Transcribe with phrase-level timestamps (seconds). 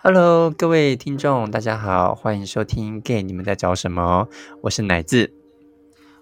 [0.00, 4.28] Hello，各位听众，大家好，欢迎收听《Gay 你们在找什么》，
[4.60, 5.32] 我是奶子，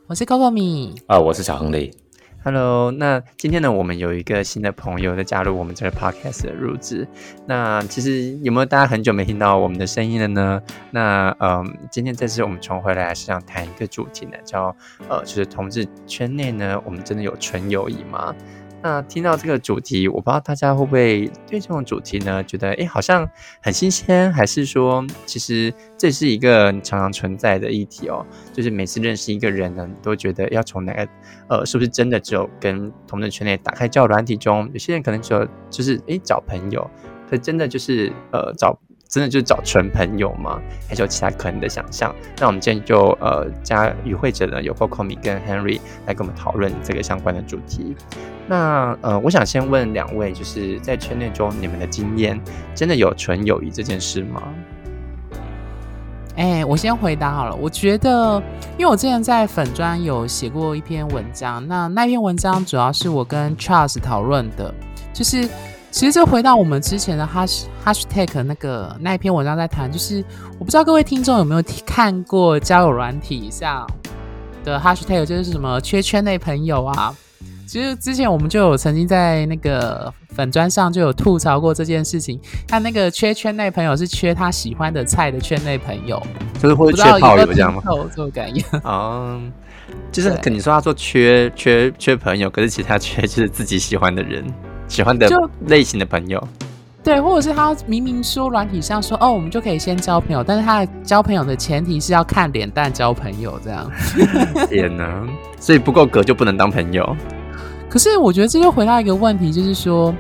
[0.06, 1.95] 我是 Coco 米啊，我是小亨利。
[2.43, 7.07] Hello，那今天呢，我们有一个新的朋友在加入我们这个 Podcast 的入职。
[7.45, 10.63] 那其实有没有大家很久没听到我们的声音了呢？
[10.90, 14.74] 那嗯，今天这次我们重回来是想谈一个主题呢，叫
[15.06, 18.34] 呃，就是同志圈内呢，我们真的有纯友谊吗？
[18.87, 23.28] 那听到这个主题，我不知道大家会不会对这种主题呢，觉得哎，好像
[23.60, 28.24] 很新鲜，还是说，其实这是一个常常存在的议题哦。
[28.52, 31.08] 就是每次认识一个人呢，都觉得要从哪个，
[31.48, 36.88] 呃，是不是真的只有跟同志圈内打开交友软体中，有些人可能只有就是哎找朋友，
[37.28, 38.78] 可真的就是呃找。
[39.09, 40.60] 真的就是找纯朋友吗？
[40.88, 42.14] 还是有其他可能的想象？
[42.38, 47.97] 那我们今天就呃加与会者呢，有 Coco 米跟 Henry 来跟我们讨论这个相关的主题。
[48.48, 52.41] 那呃，我想先问两位，就是在圈内中你们的经验，
[52.74, 54.42] 真的有纯友谊这件事吗？
[56.36, 57.55] 哎，我先回答好了。
[57.55, 58.42] 我觉得，
[58.77, 64.75] 因为我之前在粉专有写过一篇文章，那那篇文章主要是我跟 Charles 讨论的，
[65.14, 65.48] 就是。
[65.97, 70.22] 其实就回到我们之前的 hash hashtag 那个那一篇文章在谈，就是
[70.58, 73.89] 我不知道各位听众有没有看过交友软体上
[74.62, 77.17] 的 hashtag，就是什么缺圈内朋友啊。
[77.67, 82.39] 其实之前我们就有曾经在那个粉砖上就有吐槽过这件事情。
[82.69, 86.22] 他那个缺圈内朋友是缺他喜欢的菜的圈内朋友，
[86.61, 87.80] 就是或者缺炮友这样吗？
[88.11, 89.41] 这种感觉啊，
[90.12, 94.44] 就是跟你说他说缺缺缺朋友，可是其他缺就是自己喜欢的人。
[94.89, 95.29] 喜欢的
[95.67, 96.42] 类型的朋友，
[97.03, 103.91] 对，或者是他明明说软体上说哦，我们就可以先交朋友，但是他的交朋友的前提是要看脸蛋交朋友这样。
[104.69, 105.27] 天哪，
[105.59, 107.17] 所以不够格就不能当朋友。
[107.89, 110.14] 可是我觉得这就回到一个问题，就是说。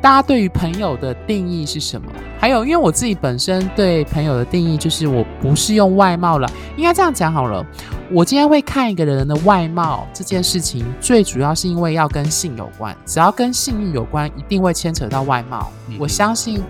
[0.00, 2.10] 大家对于朋友的定义是什么？
[2.38, 7.66] 还有，因为我自己本身对朋友的定义就是，我不是用外貌了，应该这样讲好了。
[8.10, 12.96] 我今天会看一个人的外貌这件事情，最主要是因为要跟性有关。
[13.04, 15.70] 只要跟性欲有关，一定会牵扯到外貌。
[15.98, 16.62] 我相信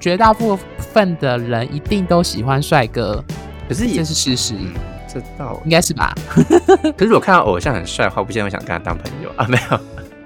[0.00, 3.22] 绝大部分的人一定都喜欢帅哥，
[3.68, 4.54] 可是这是事实，
[5.06, 6.14] 这倒 应该是吧？
[6.96, 9.46] 可是我看到偶像很帅的话，不见得会想跟他当朋友啊？
[9.46, 9.76] 没有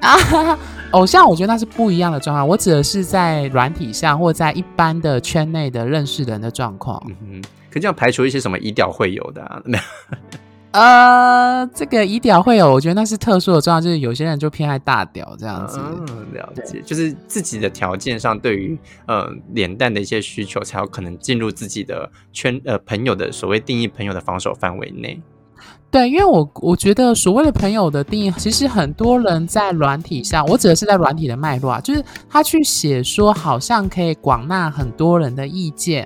[0.09, 0.59] 啊。
[0.95, 2.47] 偶像，我觉得那是不一样的状况。
[2.47, 7.03] 我指的是在软体上，或在一般的圈内的认识人的状况。
[7.09, 9.63] 嗯哼，可这样排除一些什么以屌会有的？
[9.65, 9.85] 没有。
[10.71, 15.79] 呃，这个以屌会有，我觉得那是特殊的状况，就是有些人就偏爱大屌这样子。
[15.81, 25.21] 嗯，了解，就是自己的条件上，对于呃脸蛋的一些需求，才有可能进入自己的圈呃朋友的所谓定义朋友的防守范围内。
[25.95, 36.05] 对，因为我我觉得所谓的朋友的定义，其实很多人在软体上，我指的是在软体的脉络啊，就是他去写说，好像可以广纳很多人的意见，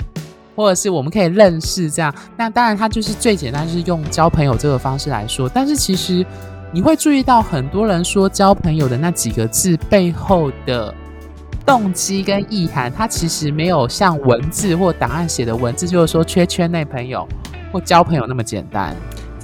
[0.55, 2.15] 或者是我们可以认识这样。
[2.37, 5.49] 那当然，他就是最简单，就是用交朋友这个方式来说。
[5.49, 6.23] 但是其实
[6.71, 10.95] 你会注意到，很多人说交朋友的那几个字背后的
[11.65, 17.27] 动机跟意涵，它其实没有像文字或档案写的文字，就是说缺圈内朋友
[17.73, 18.95] 或交朋友那么简单。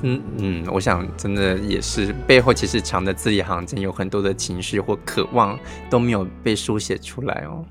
[0.06, 7.65] 嗯嗯，我想真的也是背后其实藏的字里行间有很多的情绪或渴望都没有被书写出来哦。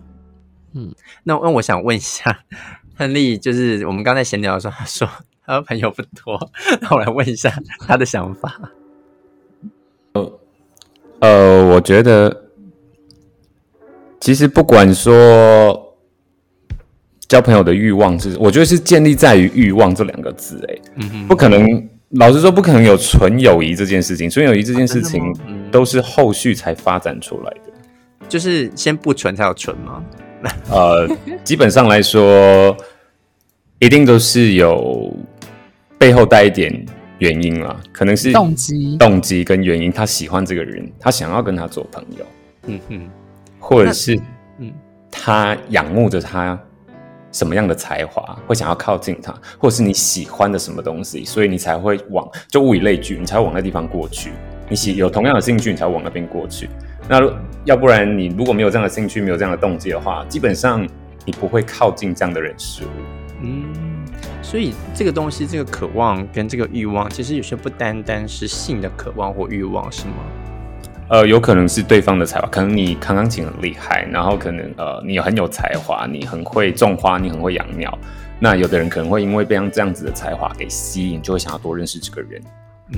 [0.73, 0.91] 嗯，
[1.23, 2.39] 那那我想问一下，
[2.97, 5.07] 亨利，就是我们刚才闲聊的时候，他说
[5.45, 6.49] 他朋友不多，
[6.81, 8.59] 那我来问一下他的想法。
[10.13, 10.39] 呃
[11.19, 12.45] 呃，我觉得
[14.19, 15.95] 其实不管说
[17.27, 21.89] 交朋友的欲望是，我觉得是建立在于欲望这两个字，哎，嗯不可能。
[22.13, 24.29] 老实说，不可能有纯友谊这件事情。
[24.29, 25.22] 纯友谊这件事情
[25.72, 27.72] 都是后续才发展出来的，
[28.29, 30.03] 就是先不纯才有纯吗？
[30.69, 31.07] 呃，
[31.44, 32.75] 基本上来说，
[33.79, 35.12] 一定都是有
[35.97, 36.85] 背后带一点
[37.18, 39.91] 原因啦，可能是动机、动机跟原因。
[39.91, 42.25] 他喜欢这个人，他想要跟他做朋友，
[42.68, 43.09] 嗯哼，
[43.57, 44.19] 或者是
[44.59, 44.72] 嗯，
[45.09, 46.59] 他仰慕着他。
[47.33, 54.31] 什么样的才华会想要靠近他，或是你喜欢的什么东西，所以你才会往就物以类聚，你才会往那地方过去。
[54.69, 56.69] 你喜有同样的兴趣，你才会往那边过去。
[57.09, 57.19] 那
[57.65, 60.88] 要不然你如果没有这样的兴趣，没有这样的动机的话，基本上
[61.25, 62.88] 你不会靠近这样的人事物。
[63.41, 64.06] 嗯，
[64.41, 70.13] 所以这个东西，这个渴望跟这个欲望，其实有些不单单是性的渴望或欲望，是吗？
[71.09, 77.95] 呃，有可能是对方的才华，可能你弹钢琴很厉害，然后可能呃你很有才华，你很会种花，你很会养鸟。
[78.39, 82.41] 那有的人可能会因为被这样子的才华给吸引，就会想要多认识这个人，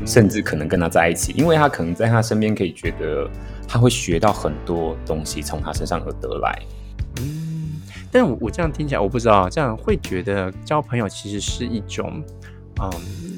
[0.06, 3.30] 甚至可能跟他在一起，因为他可能在他身边可以觉得
[3.68, 6.58] 他会学到很多东西，从他身上而得来。
[7.18, 7.82] 嗯
[8.12, 12.24] 但我我这样听起来，我不知道这样会觉得交朋友其实是一种
[12.82, 12.90] 嗯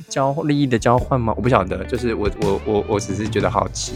[0.07, 1.33] 交利益的交换吗？
[1.35, 3.93] 我不晓得，就是我我我我只是觉得好奇。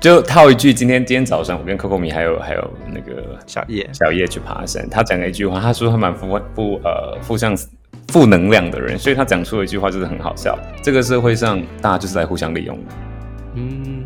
[0.00, 7.54] 就套一句，今天今天早上我跟 Coco 米还有还有那个小叶小叶去爬山，他讲了一句话，他说他蛮负负呃负向
[8.08, 10.58] 负能量的人，所以他讲出了一句话就是很好笑。
[10.82, 12.82] 这个社会上大家就是来互相利用的。
[13.56, 14.02] 嗯，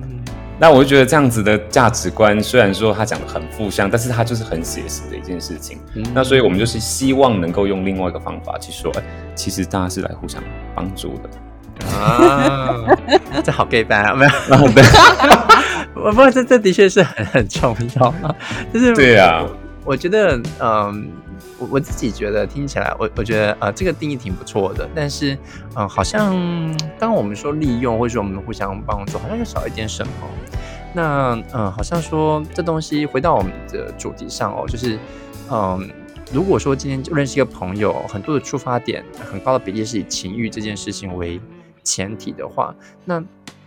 [0.58, 5.79] 那我就觉得这样子的价值观，虽然说他讲的很负向，但是他就是很写实的一件事情。
[6.12, 9.02] 那所以我们就是希望能够用另外一个方法去说，哎，
[9.37, 10.43] 其实大家是来互相
[10.75, 12.82] 帮助的啊。
[13.44, 14.31] 这好 gay 班啊，没有？
[16.04, 16.08] 对。
[16.08, 18.34] 我不，这这的确是很很重要啊，
[18.72, 19.46] 就是对啊，
[19.84, 21.10] 我觉得，嗯，
[21.58, 25.36] 我我自己觉得听起来，我我觉得，呃，这个定义挺不错的，但是，
[25.74, 26.34] 嗯，好像
[26.98, 30.12] 刚刚我们说利用，或者说我们互相帮助，好像又少一点什么。
[30.92, 34.98] 那，嗯，好像说这东西回到我们的主题上哦，就是，
[35.50, 35.90] 嗯，
[36.32, 41.40] 如果说今天就认识一个朋友，很多的出发点，很高的比例是以情欲这件事情为
[41.82, 42.74] 前提的话，
[43.06, 43.24] 那。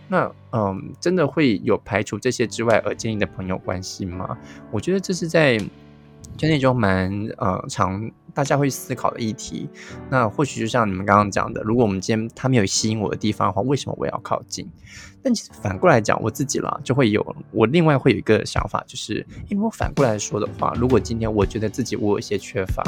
[0.08, 4.36] 那嗯，真的会有排除这些之外而建立的朋友关系吗？
[4.70, 5.58] 我觉得这是在
[6.36, 9.68] 就那种蛮呃常大家会思考的议题。
[10.08, 14.66] 那或许就像你们刚刚讲的，如果我们今天他没有吸引我的地方的话，为什么我要靠近？
[15.22, 22.82] 但其实反过来讲，我自己啦就会有我另外会有一个想法，就是因为我反过来说的话，如果今天我觉得自己我有一些缺乏，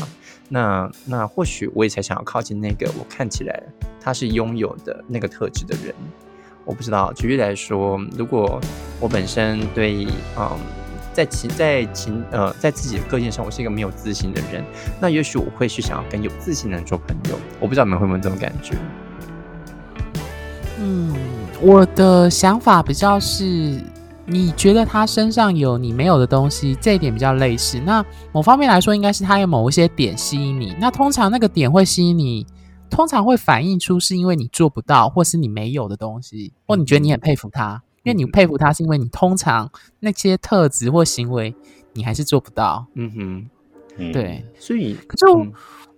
[0.49, 3.63] 那那或许我也才想要靠近那个我看起来
[4.01, 5.95] 他是拥有的那个特质的人。
[6.71, 8.61] 我不知道，举例来说，如果
[9.01, 10.07] 我本身对
[10.39, 10.49] 嗯，
[11.13, 14.65] 在情在情呃，在自己的个性上，我是一个没有自信的人，
[15.01, 17.37] 那也许我会去想要跟有自信的人做朋友。
[17.59, 18.77] 我不知道你们会不会这种感觉？
[20.79, 21.13] 嗯，
[21.61, 23.83] 我的想法比较是，
[24.25, 27.81] 你觉得他身上有你没有的东西，这一点比较类似。
[27.85, 30.77] 那某方面来说，应该是他有某一些点吸引你。
[30.81, 32.47] 那通常那个点会吸引你。
[32.91, 39.71] 通常会反映出是因为你做不到，或是你没有的东西，或你觉得你很佩服他，因为你佩服他是因为你通常
[40.01, 41.55] 那些特质或行为
[41.95, 42.85] 你还是做不到。
[42.95, 43.49] 嗯
[43.97, 45.27] 哼，对，所以可是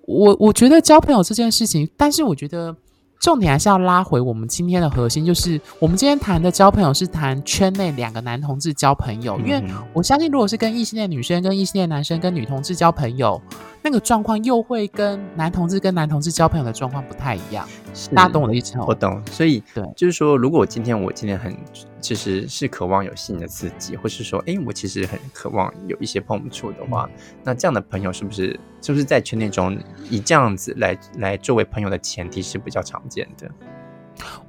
[0.06, 2.76] 我我觉得交朋友这件事情，但是我觉得。
[3.22, 9.62] 重点还是要拉回我们今天的核心，就是我们今天谈的交朋友是谈圈内两个男同志交朋友，因为
[9.92, 13.40] 我相信，如果是跟异性恋女生、跟异性恋男生、跟女同志交朋友，
[13.82, 17.66] 那个状况又会跟男同志跟男同志交朋友的状况不太一样。
[18.14, 18.84] 大家懂我的意思吗？
[18.86, 21.54] 我懂，所以对，就是说，如果我今天我今天很
[22.00, 27.08] 其实是渴望有性的刺激，或是说，哎，我其实很渴望有一些碰触的话，
[27.44, 29.76] 那这样的朋友是不是是不是在圈内中
[30.08, 33.50] 以这样子来来作为朋友的前提是比较常见的？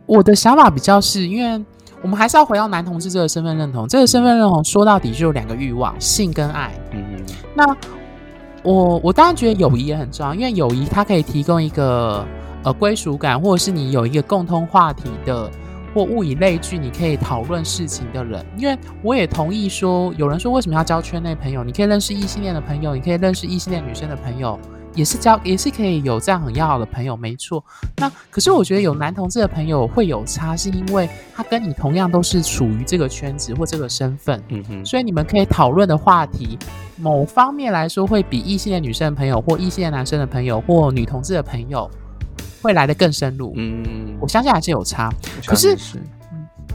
[0.05, 1.65] 我的想法比较是因为
[2.01, 6.71] 我们还是要回到男同志这个身份认同，这个身份认同说到底就有两个欲望：性跟爱。
[6.91, 7.25] 嗯嗯。
[7.55, 7.65] 那
[8.63, 12.25] 我我当然觉得友谊也很重要，因为友谊它可以提供一个。
[12.65, 15.51] 呃，归属感，或者是你有一个共通话题的，
[15.93, 18.41] 或物以类聚，你可以讨论事情的人。
[18.57, 21.61] 因为我也同意说，有人说为什么要交圈内朋友？
[21.61, 24.57] 你可以认识异性恋的朋友，你可以认识异性恋女生的朋友，
[24.95, 27.63] 也是交，也是可以有这样很要好的朋友，没错。
[27.97, 36.57] 那可是我觉得有男同志的朋友会有差，是因为他跟你同样都是处于这个圈子或这个身份，嗯哼，所以你们可以讨论的话题，
[36.97, 41.89] 某方面来说会比异性的女生的朋友，或异性的男生的朋友，或女同志的朋友。
[42.61, 45.11] 会来的更深入，嗯，我相信还是有差。
[45.45, 45.77] 可是，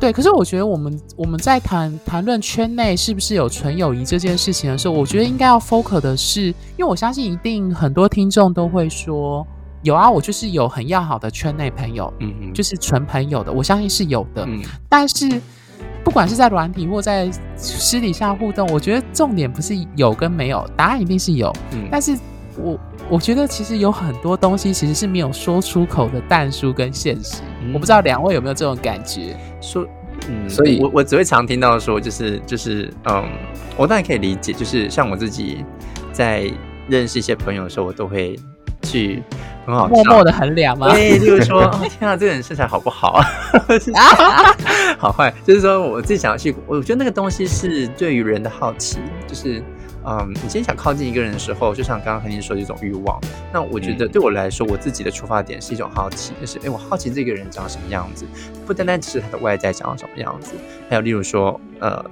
[0.00, 9.45] 对，可是我觉得我们我们在谈谈论圈内是不是有纯友谊这件事情的时候，我觉得应该要 focus 的是，因为我相信一定很多听众都会说，
[9.83, 14.45] 有啊，我就是有很要好的圈内朋友，嗯嗯，就是纯朋友的，我相信是有的。
[14.47, 15.40] 嗯，但是
[16.05, 21.52] 不管是在软体或在私底下互动，我觉得重点不是有跟没有，答案一定是有。
[21.73, 22.17] 嗯，但是
[22.57, 22.78] 我。
[23.11, 27.41] 我觉得其实有很多东西其实是没有说出口的淡书跟现实，
[27.73, 29.35] 我不知道两位有没有这种感觉？
[29.62, 29.87] 说，
[30.29, 33.25] 嗯，所以我我只会常听到说，就是就是，嗯，
[33.77, 35.65] 我当然可以理解，就是像我自己
[36.12, 36.50] 在
[36.87, 38.38] 认识一些朋友的时候，我都会
[38.83, 39.23] 去
[39.65, 40.93] 很好默默的衡量吗？
[40.93, 41.65] 对，就是说，
[41.99, 43.25] 天啊，这个人身材好不好啊？
[44.99, 49.62] 好坏，就是说我自己想要去，我觉得那个东西是对于人的好奇，就是。
[50.09, 53.21] 嗯，你今天想靠近一个人的时候，就像刚刚和你说的一种欲望。
[53.53, 58.25] 那我觉得对我来说，我自己的出发点是一种好奇，就是哎，我好奇这个人长什么样子，
[58.67, 60.55] 不单单只是他的外在长什么样子，
[60.88, 62.03] 还有例如说，呃，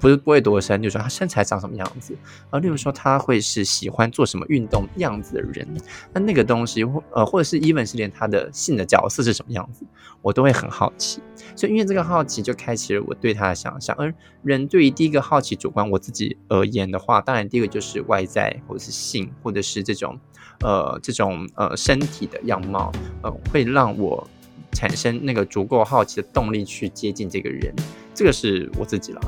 [0.00, 2.16] 不是不会多深，就说他身材长什么样子，
[2.50, 5.66] 啊，例如说他会是喜欢做什么运动样子的人，
[6.12, 9.84] 那那个东西或呃或者是 even 是连他的性的角色是什么样子，
[10.22, 11.20] 我都会很好奇。
[11.56, 13.94] 所以因为这个好奇就开启了我对他的想象。
[13.98, 14.12] 而
[14.42, 20.18] 人对于第一个好奇主观我自己而言的话，当然第一个就是外在或者是性或者是这种
[20.60, 24.24] 呃这种呃身体的样貌，呃会让我
[24.72, 27.74] 产生那个足够好奇的动力去接近这个人，
[28.14, 29.20] 这个是我自己了。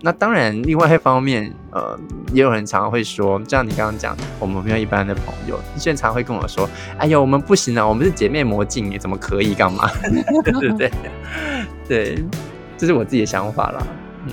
[0.00, 1.98] 那当然，另外一方面，呃，
[2.32, 9.88] 也有人常常会说，就像你刚刚讲，我们没有一般的朋友，现在常会跟我说：“哎呀，我们不行啊，我们是姐妹魔镜，你怎么可以干嘛？”
[10.44, 10.90] 对对对，
[12.16, 12.24] 对，
[12.78, 13.86] 这是我自己的想法啦。
[14.26, 14.32] 嗯，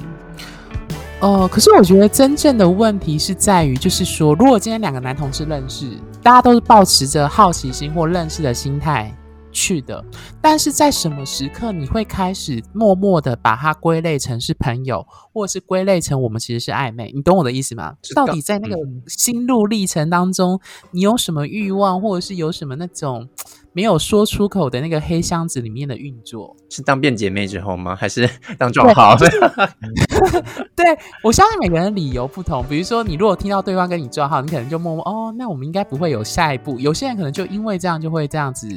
[1.20, 5.90] 哦，可是我觉得真正的问题是在于，就是说，如果今天两个男同事认识，
[6.24, 9.14] 大家都是保持着好奇心或认识的心态。
[9.52, 10.04] 去的，
[10.42, 17.12] 但是在什么时刻你会开始默默的把它归类成是朋友，或者是归类成我们其实是暧昧？
[17.14, 17.96] 你懂我的意思吗？
[18.16, 18.76] 到底在那个
[19.08, 20.60] 心路历程当中，
[20.92, 23.28] 你有什么欲望，或者是有什么那种？
[23.74, 27.96] 没有说出口的那个黑箱子里面的运作，是当变姐妹之后吗？
[27.96, 29.16] 还是 当撞号？
[30.76, 30.86] 对
[31.24, 32.64] 我相信每个人理由不同。
[32.68, 36.80] 比如说，你如果听到对方跟你撞号，你可能就默默哦，那我们应该不会有下一步。
[36.80, 38.68] 有些人可能就因为这样就会这样子，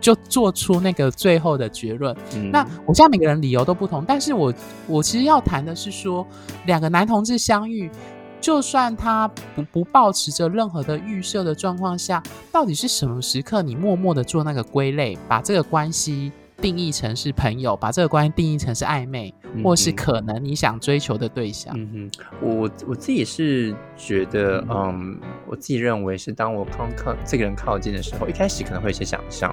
[0.00, 2.14] 就做出那个最后的结论。
[2.52, 4.52] 那我相信每个人理由都不同，但是我
[4.86, 6.26] 我其实要谈的是说，
[6.66, 7.90] 两个男同志相遇。
[8.40, 19.32] 就算他不不保持着任何的预设的状况下，到底是什么时刻你默默的做那个归类，把这个关系定义成是朋友，把这个关系定义成是暧昧，
[19.62, 21.74] 或是可能你想追求的对象？
[21.76, 29.52] 嗯哼，我我自己是觉得，嗯，我自己认为是当我靠靠这个人靠近的时候，一开始可能会有些想象，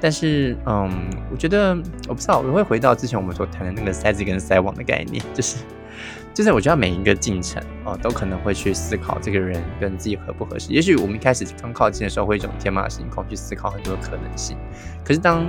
[0.00, 0.90] 但是，嗯，
[1.30, 1.76] 我觉得
[2.08, 5.56] 我不知道，我会回到之前我们所谈的那个塞子跟塞网的概念，就是。
[6.34, 10.72] 就是我觉得每一个进程哦，都可能会去思考这个人跟自己合不合适。
[10.72, 14.56] 也许我们一开始刚靠近的时候，会一种天马行空去思考很多可能性。
[15.04, 15.46] 可是当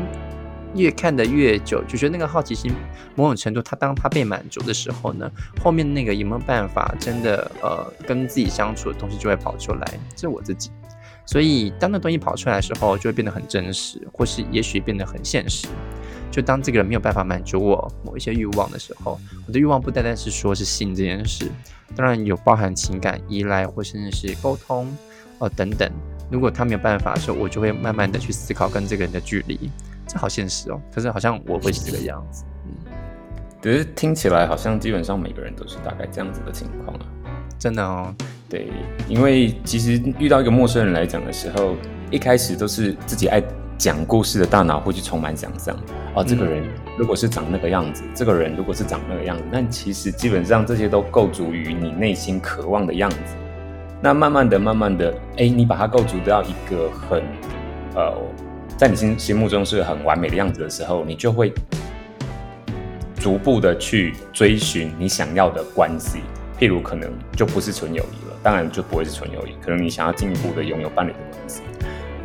[0.75, 2.73] 越看的越久，就觉得那个好奇心
[3.15, 5.29] 某种程度，它当它被满足的时候呢，
[5.61, 9.99] 后面那个有没有办法真的呃跟自己相处的东西就会跑出来。
[10.15, 10.69] 这是我自己。
[11.25, 15.67] 所以当那东西跑出来的时候，就会变得很真实，或是也许变得很现实。
[16.33, 21.45] 就当这个人没有办法满足我某一些欲望的时候，我的欲望不单单是说是性这件事，
[21.95, 24.91] 当然有包含情感依赖或甚至是沟通
[25.37, 25.87] 哦等等。
[26.31, 29.69] 如果他没有办法的时候，我就会慢慢的去思考跟这个人的距离。
[30.07, 32.43] 这好现实哦，可是好像我会是这个样子。
[32.65, 32.91] 嗯，
[33.61, 37.05] 可是听起来好像基本上每个人都是大概这样子的情况啊。
[37.59, 38.11] 真的哦，
[38.49, 38.69] 对，
[39.07, 41.75] 因为其实遇到一个陌生人来讲的时候，
[42.09, 43.39] 一开始都是自己爱。
[43.77, 45.75] 讲故事的大脑会去充满想象
[46.15, 46.63] 哦，这个人
[46.97, 53.17] 如果是长那个样子，这个人如果是长那个样子，那其实基本上这些都构筑于你内心渴望的样子。
[54.01, 57.23] 那慢慢的、慢慢的，哎，你把它构筑到一个很
[57.95, 58.13] 呃，
[58.77, 61.53] 在你心心目中是很完美的样子的时候，你就会
[63.15, 66.19] 逐步的去追寻你想要的关系。
[66.59, 71.61] 譬如可能就不是纯友谊了，当然就不会是纯友谊，可能你想要进一步的拥有伴侣的关系。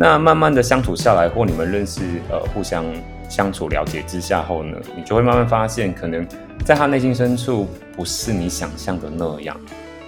[0.00, 2.00] 那慢慢的相处下来，或你们认识，
[2.30, 2.84] 呃，互相
[3.28, 6.24] 相处了解之下后呢，你就会慢慢发现，可能
[6.64, 9.56] 在他内心深处不是你想象的那样。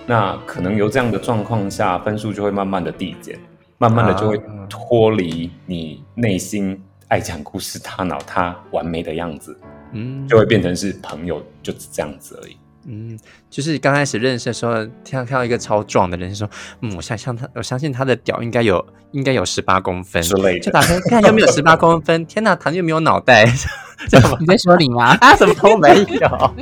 [0.07, 3.37] 那可能由这样的状况下，分数就会慢慢的递减，
[3.79, 9.59] 慢慢的就会脱离你内心爱讲故事大脑他完美的样子，
[9.93, 12.57] 嗯，就会变成是朋友，就只这样子而已。
[12.87, 13.19] 嗯，
[13.51, 16.49] 就是刚开始认识的时候，听到看到一个超壮的人，说，
[16.81, 20.61] 嗯，我相信他，我相信他的屌应该有，应该有十八公分之类的。
[20.61, 23.45] 就打开看，又没有十八公分，天哪，他又没有脑袋，
[24.41, 25.17] 你在说你吗？
[25.21, 26.55] 啊，什么都没有，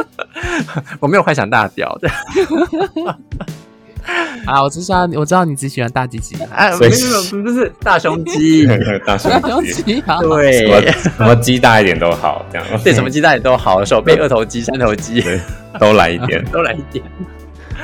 [1.00, 2.08] 我没有幻想大屌的。
[4.46, 8.66] 啊，我知道，我知道你只喜欢大鸡鸡，哎，没有，不是大胸肌，
[9.06, 9.32] 大胸
[9.64, 15.24] 肌，对， 什么鸡大一点都好，这样，对，什么鸡大一点都好，手背二头肌、三头肌，
[15.80, 17.04] 都来一点，都来一点。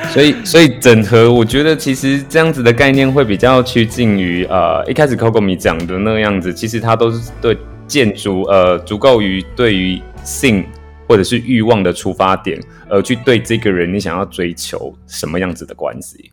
[0.09, 10.63] 所以，所以整合，我觉得其实这样子的概念会比较趋近于呃，一开始 Coco 米讲的那个样子，其实它都是对建筑呃足够于对于性。
[11.11, 16.31] 或者是欲望的出发点，而去对这个人，你想要追求什么样子的关系？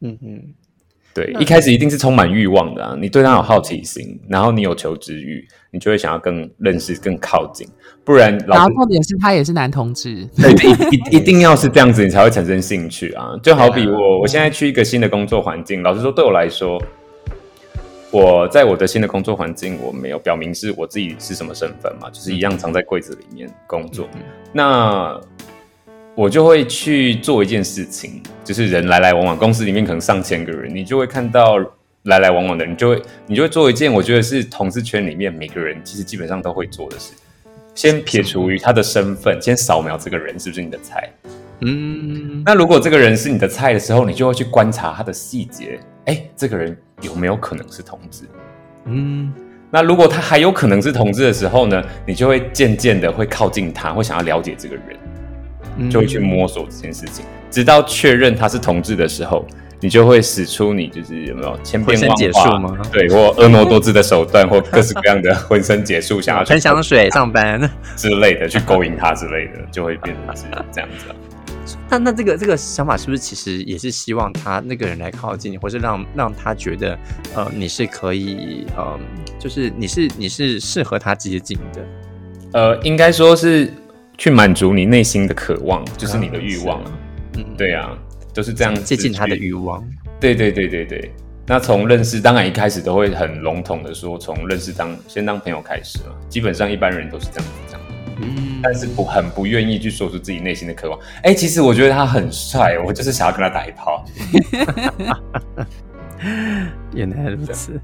[0.00, 0.40] 嗯嗯，
[1.12, 2.96] 对，一开始一定是充满欲望的啊！
[3.00, 7.66] 你对他有好奇心，然后你有求知欲，你就会想要更认识、更靠近。
[8.04, 10.52] 不然，然后重点是他也是男同志，对，
[10.92, 13.32] 一 一定要是这样子，你才会产生兴趣啊！
[13.42, 16.80] 就好比我，我现在去一个新的工作环境，老实说，对我来说。
[18.12, 24.06] 我在我的新的工作环境，我没有表明是我自己是什么身份嘛，就是一样藏在柜子里面工作。
[24.52, 25.18] 那
[26.14, 31.56] 我就会去做一件事情，就是人来来往往，公司里面可能上千个人，你就会看到
[32.02, 37.14] 来来往往的人，就会你就会做一件我觉得是同事圈里面每个人其实基本上都会做的事。
[37.74, 41.10] 先撇除于他的身份，先扫描这个人是不是你的菜。
[41.64, 45.78] 嗯，那如果这个人是你的菜的时候，你就会去观察他的细节。
[46.06, 48.24] 哎，这个人有没有可能是同志？
[48.86, 49.32] 嗯，
[49.70, 54.84] 那如果他还有可能是同志的时候呢，你就会渐渐的会靠近他，会想要了解这个人。
[55.88, 59.46] 就会去摸索这件事情，直到确认他是同志的时候，
[59.80, 62.76] 你就会使出你就是有没有千变万化吗？
[62.92, 67.58] 对，或婀娜多姿的手段， 或各式各样的浑身解数， 想要喷香水上班
[67.96, 71.06] 之类的，去勾引他之类的，就会变成是这样子。
[71.90, 76.98] 那那这个这个想法是不是其实也是希望他那个人来靠近你，或是让让他觉得
[77.34, 78.98] 呃你是可以呃
[79.38, 81.84] 就是你是你是适合他接近的？
[82.52, 83.72] 呃，应该说是。
[84.18, 86.92] 去满足你内心的渴望，就是你的欲望啊。
[87.38, 87.96] 嗯，对啊，
[88.32, 89.82] 就是这样接近他的欲望。
[90.20, 91.10] 对对对对对。
[91.46, 96.14] 那从认识，当然一开始都会很笼统的说，从认识当先当朋友开始嘛。
[96.28, 97.71] 基本上一般人都是这样。
[98.20, 98.60] 嗯。
[98.62, 100.98] 但是不很不愿意去说出自己内心的渴望。
[101.22, 104.04] 哎，其实我觉得他很帅，我就是想要跟他打一炮。
[106.94, 107.80] 原来如此。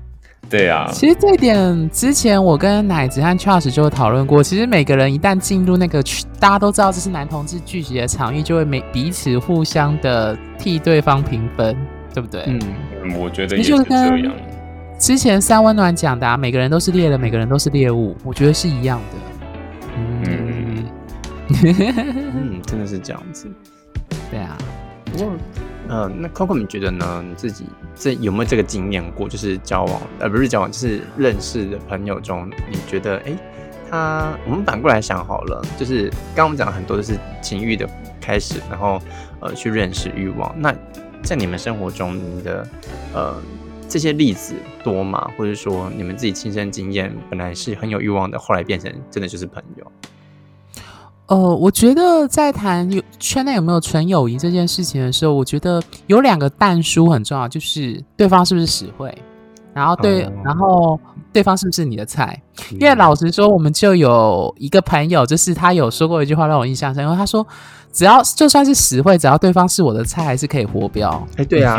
[0.49, 4.43] 对啊，其实这一点之前我跟奶子和 Charles 就讨论过。
[4.43, 6.03] 其实每个人一旦进入那个
[6.41, 11.77] 大家都知道这是男同志聚集的场域，就会每彼此互相的替对方评分，
[12.15, 12.45] 对不对？
[12.47, 12.61] 嗯，
[13.19, 14.33] 我觉得也是这样。
[14.99, 19.38] 之前三温暖讲的，每个人都是猎人，每个人都是猎物，我觉得是一样的。
[21.65, 23.49] 嗯， 嗯，真的是这样子。
[24.31, 24.57] 对啊，
[25.07, 25.33] 不过。
[25.89, 27.25] 呃，那 Coco，你觉得呢？
[27.27, 27.65] 你自己
[27.97, 29.27] 这有没有这个经验过？
[29.27, 33.35] 就是交往，呃，不是交往，就是认识的朋友中，你觉得，哎，
[33.91, 37.89] 他，我们反过来想好了，就是刚刚我们讲了很多都是情欲的
[38.21, 39.01] 开始，然后
[39.41, 40.55] 呃去认识欲望。
[40.61, 40.75] 那
[41.23, 42.69] 在你们生活中，你的
[43.15, 43.35] 呃
[43.89, 45.31] 这些例子多吗？
[45.39, 49.91] 或者说你们自己亲身经验，本来是很有欲望的，后来变成真的就是朋友？
[51.29, 59.17] 呃，我觉得在谈有圈内有没有纯友谊这件事情的时候，我觉得有两个淡书很重要，就是对方是不是实惠，
[59.75, 60.99] 然后对，然后
[61.31, 62.41] 对方是不是你的菜。
[62.71, 67.47] 因为老实说，我们就有一个朋友，就是他有说过一句话让我印象深刻，他说
[67.93, 71.23] 只要就算是实惠，只要对方是我的菜，还是可以活标。
[71.37, 71.79] 哎，对啊，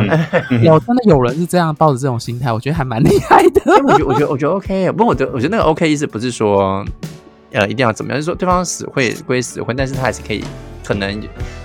[0.61, 3.61] 有真的有人是这样抱着这种心态，我觉得还蛮厉害的。
[3.83, 6.85] 我觉得我觉得我觉得 OK，不过我觉得我觉得那个 OK 意思不是说。
[7.51, 8.17] 呃，一定要怎么样？
[8.17, 10.43] 就是说，对方死会归死会，但是他还是可以，
[10.83, 11.21] 可能，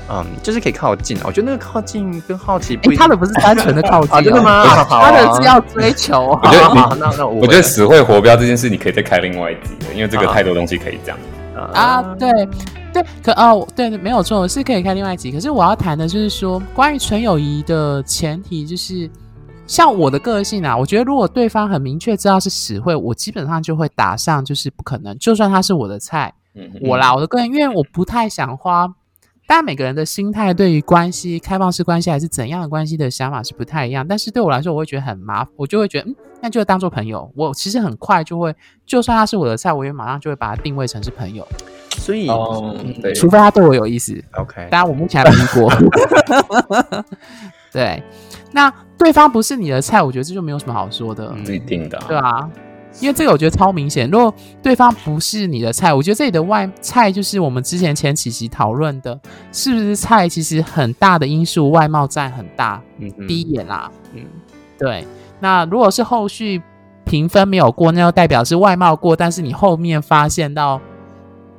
[0.08, 1.18] 嗯，就是可以靠近。
[1.24, 4.64] 我觉得那个靠近跟好奇，他的不是单纯的靠近，真的吗？
[4.88, 6.30] 他的是要追求。
[6.42, 11.16] 我觉得，那那我觉得死会活标这件事，你可以再开另外一集因为这个太多东西可以讲。
[11.72, 12.30] 啊，对
[12.92, 15.30] 对，可哦，对，没有错，是可以开另外一集。
[15.30, 19.08] 可是我要谈的就是说，关于纯友谊的前提就是。
[19.66, 25.18] 像我的个性啊，我觉得如果对方很明确知道是实惠，我基本上就会打上，就是不可能。
[25.18, 26.34] 就算他是我的菜，
[26.82, 28.94] 我啦，我的个人，因为我不太想花。
[29.46, 34.06] 当然，每个人的心态对于关系、开放式关系还是怎样的关系的想法是不太一样。
[34.06, 37.30] 但是对我来说，我会觉得很麻烦，我就会觉得，嗯，那就当做朋友。
[37.34, 38.54] 我其实很快就会，
[38.86, 41.46] 就算他是我的菜，我也马上就会把他定位成是朋友。
[41.98, 42.26] 所以，
[43.14, 44.22] 除非他对我有意思。
[44.32, 45.72] OK，当然我目前还没遇过。
[47.70, 48.02] 对，
[48.54, 48.72] 那。
[48.96, 51.28] 对方不是你的菜，我觉得这就没有什么好说的。
[51.44, 52.48] 不一定的，对啊，
[53.00, 54.08] 因为这个我觉得超明显。
[54.08, 59.20] 如果对方不是你的菜，我觉得这里的外菜就是我们之前前几集讨论的，
[59.52, 60.28] 是不是菜？
[60.28, 62.80] 其实很大的因素，外貌占很大。
[62.98, 64.22] 嗯，第一眼啦，嗯，
[64.78, 65.04] 对。
[65.40, 66.62] 那如果是后续
[67.04, 70.80] 评分没有过，那就代表是外貌过，但是你后面发现到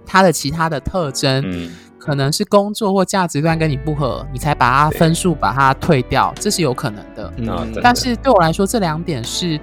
[0.05, 1.69] 他的其他的特征。
[2.05, 7.33] 可能是工作或价值观跟你不合，你才把它分数把它退掉，这是有可能的。
[7.37, 9.59] 嗯，但是对我来说，这两点是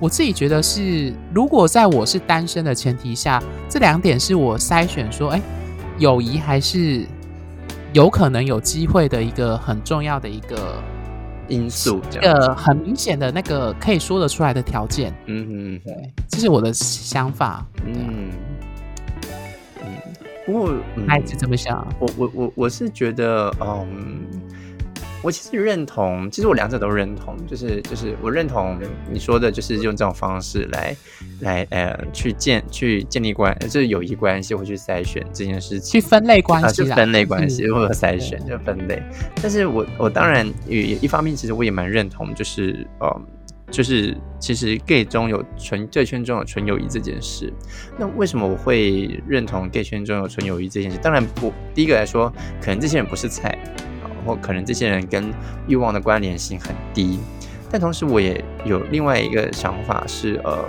[0.00, 5.40] 我自己觉得是，如果在我是单身的前提下，这两点是我筛选说，哎，
[5.98, 7.06] 友谊还是
[7.92, 10.82] 有可能有机会的一个很重要的一个
[11.46, 15.14] 因素，一个很明显的那个可以说得出来的条件。
[15.26, 17.64] 嗯嗯，对，这是我的想法。
[17.86, 18.28] 嗯。
[20.46, 20.72] 不过，
[21.08, 21.86] 孩子怎么想？
[21.98, 24.24] 我我我我是觉得，嗯，
[25.22, 28.78] 我其实认同，其实我两者都认同，就是就是我认同
[29.10, 30.96] 你说的，就是用这种方式来
[31.40, 39.02] 来呃去建去建立关，就是友谊关系，或去筛选这件事情，去分类关系，去分类关系或者筛选就分类。
[39.42, 43.26] 但是我我当然也一方面，其实我也蛮认同，就是嗯，
[43.70, 47.52] 就是其实 gay 中有纯 gay 圈中有纯友谊这件事。
[47.98, 50.96] 那为什么我会认同 gay 圈中有纯友谊这件事？
[50.98, 53.58] 当然不，第一个来说，可能这些人不是菜，
[54.24, 55.32] 或可能这些人跟
[55.66, 57.18] 欲望的关联性很低。
[57.68, 60.64] 但同时，我也有另外一个想法是，呃，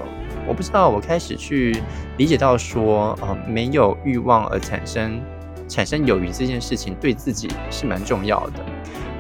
[0.48, 1.80] 我不知道我开始去
[2.18, 5.22] 理解到说，呃，没有欲望而产生
[5.70, 8.66] 产生友谊这件事情，对自己是蛮重要的。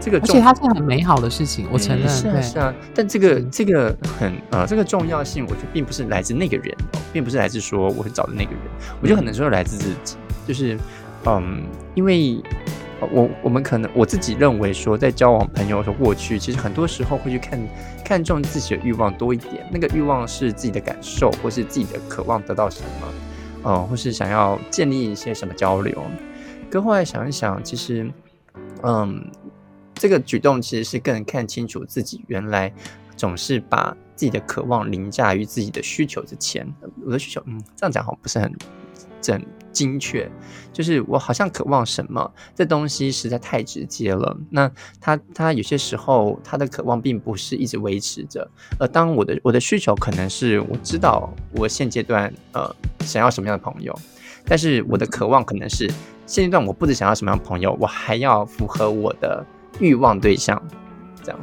[0.07, 2.73] 这个，而且它是很美好的事情，我承认，是啊，是啊。
[2.95, 6.75] 但这个这个很呃，这个重要性，我觉得并不是来自那个人，
[7.11, 8.61] 并不是来自说我会找的那个人，
[9.01, 10.15] 我觉得很多时候来自自己，
[10.47, 10.77] 就是
[11.25, 12.41] 嗯，因为
[13.11, 17.59] 我我们可能我自己认为说，在交往朋友的过去，其实很多时候会去看
[18.05, 23.07] 看重自己的欲望多一点，那个欲望是自己的感受，或是自己的渴望得到什么，
[23.65, 26.01] 嗯，或是想要建立一些什么交流。
[26.69, 28.09] 可后来想一想，其实
[28.83, 29.23] 嗯。
[29.97, 32.71] 这个举动其实是更看清楚自己原来
[33.15, 36.67] 总是把自己的渴望凌驾于自己的需求之前。
[37.03, 38.51] 我的需求，嗯，这样讲好像不是很
[39.19, 40.29] 正精确。
[40.71, 44.37] 就是我好像渴望什么，这东西实在太直接了。
[44.51, 48.47] 那他他有些时候他的渴望并不是一直维持着。
[48.79, 53.97] 而当我的我的需求可能是我知道我现阶段呃想要什么样的朋友，
[54.45, 55.87] 但是我的渴望可能是
[56.27, 59.45] 现阶段我不只想要什么样的朋友，我还要符合我的。
[59.79, 60.61] 欲望对象，
[61.23, 61.39] 这样，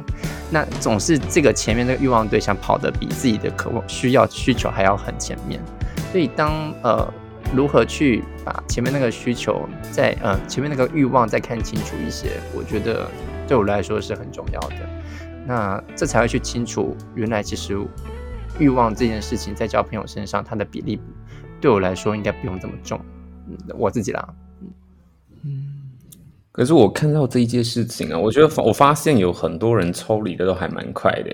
[0.51, 5.61] 那总是这个前面那个欲望对象跑得比自己的渴望、需要、需求还要很前面。
[6.11, 7.11] 所以，当呃
[7.53, 13.09] 如何去把前面那个需求在呃前面那个欲望再看清楚一些，我觉得
[13.47, 14.75] 对我来说是很重要的。
[15.45, 17.77] 那这才会去清楚，原来其实
[18.57, 20.99] 欲望这件事情在交朋友身上，它的比例
[21.61, 22.99] 对我来说应该不用这么重。
[23.47, 24.27] 嗯，我自己啦。
[26.55, 31.29] 可是我看到这一件事情啊，我觉得我发现有很多人抽离的都还蛮快的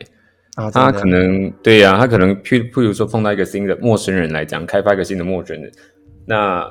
[0.55, 0.71] 啊。
[0.71, 5.71] 他可能对呀，他可能譬譬如说碰到一个新的陌生人来讲，开发一个新的陌生人，
[6.25, 6.67] 那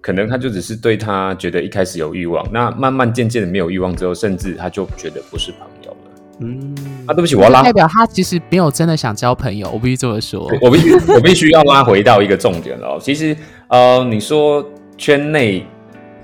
[0.00, 5.96] 可能他就只是对他觉得一开始有欲望，那慢慢渐渐的没有欲望之后，甚至他就觉得不是朋友了。
[6.38, 6.72] 嗯，
[7.04, 10.48] 啊，对不起，我要拉代表他其实没有真的想交朋友，我必须这么说。
[10.62, 12.96] 我必须 我必须要拉回到一个重点了。
[13.00, 14.64] 其实呃，你说
[14.96, 15.66] 圈内。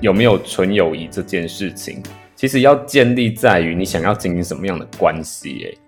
[0.05, 2.03] 有没有纯友谊这件事情，
[2.37, 5.65] 其实要建立在于你想要经营什么样的关系。
[5.65, 5.79] 诶，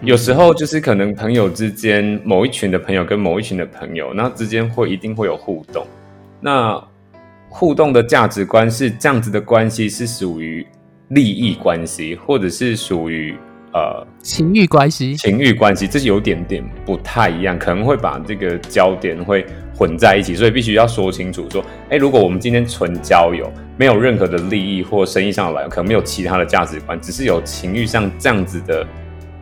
[0.00, 5.84] 有时候就是可能朋友之间某一群的朋友跟某一群的朋友，那之间会一定会有互动。
[6.40, 6.80] 那
[7.48, 10.64] 互动的价值观是这样子的关系，是属于
[11.08, 13.36] 利益关系，或者是属于
[13.78, 15.16] 呃情欲关系？
[15.16, 19.46] 情欲关系，这是有点点不太一样，可能会把这个焦点会。
[19.78, 21.48] 混在一起，所以必须要说清楚。
[21.50, 28.84] 说，哎，如果我们今天纯交友，没有任何的利益或生意上的来，可能没有其他的价值观，只是有情欲上这样子的，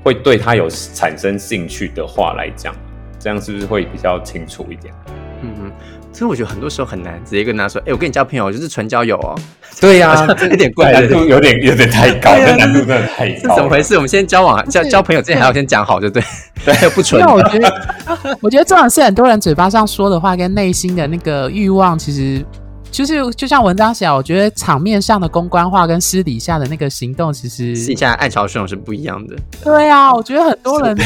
[0.05, 2.75] 会对他有产生兴趣的话来讲，
[3.19, 4.93] 这样是不是会比较清楚一点？
[5.41, 5.73] 嗯嗯，
[6.17, 9.39] 其实我觉得很多时候很难直接跟他说，哎，我跟你交朋友就是纯交友哦。
[9.79, 13.35] 对呀， 有点怪，难度有点有点太高，难度真的太高。
[13.35, 13.97] 是怎么回事？
[13.97, 16.25] 我们先交往交交朋友之前还要先讲好，对不对？
[16.65, 17.21] 对， 不纯。
[17.21, 22.43] 因为我觉得，我觉得这种是很多人嘴巴上说的话跟内心的那个欲望，其实
[22.91, 29.37] 就是就像文章写，我觉得场面上的公关话跟私底下的那个行动，其实私底下暗潮汹涌是不一样的。
[29.63, 30.97] 对啊，我觉得很多人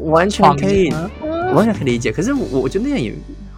[0.00, 0.92] 完全可以，
[1.54, 2.10] 完全可以理解。
[2.10, 3.14] 可是我我觉得那样也。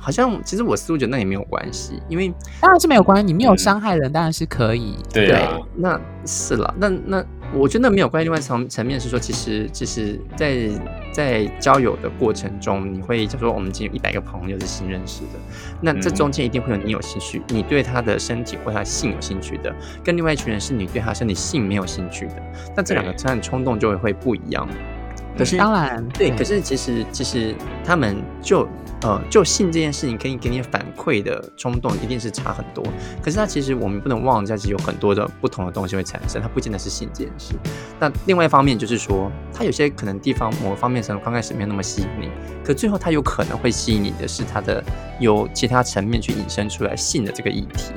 [0.09, 4.97] 好像其实我似乎觉得那也没有关系，因为当然是没有关系，你没有伤害人，当然是可以。
[5.13, 6.75] 对，那是了。
[6.79, 8.25] 那那我觉得没有关系。
[8.25, 10.71] 另外层层面是说，其实其实，在
[11.13, 15.39] 在交友的过程中，你会就说我们今天一百个朋友是新认识的，
[15.83, 19.71] 那这中间一定会有你有兴趣，你对他的身体或他性有兴趣的，
[20.03, 22.43] 跟另外一群人是你对他身体性没有兴趣的，
[22.75, 24.67] 那这两个这样冲动就会会不一样。
[25.39, 28.69] 可是当然对，可是其实其实他们就。
[29.03, 32.85] 呃，就性这件事情可以给你反馈的冲动一定是差很多。
[33.23, 37.55] 可是它其实我们不能忘记，其实有很多的不同的东西会产生，它不见得是性这件事。
[38.01, 42.29] 那另外一方面就是说，它有些可能地方某个方面可能刚开始没有那么吸引你，
[42.65, 44.83] 可最后它有可能会吸引你的是它的
[45.21, 47.93] 由其他层面去引申出来性的这个议题。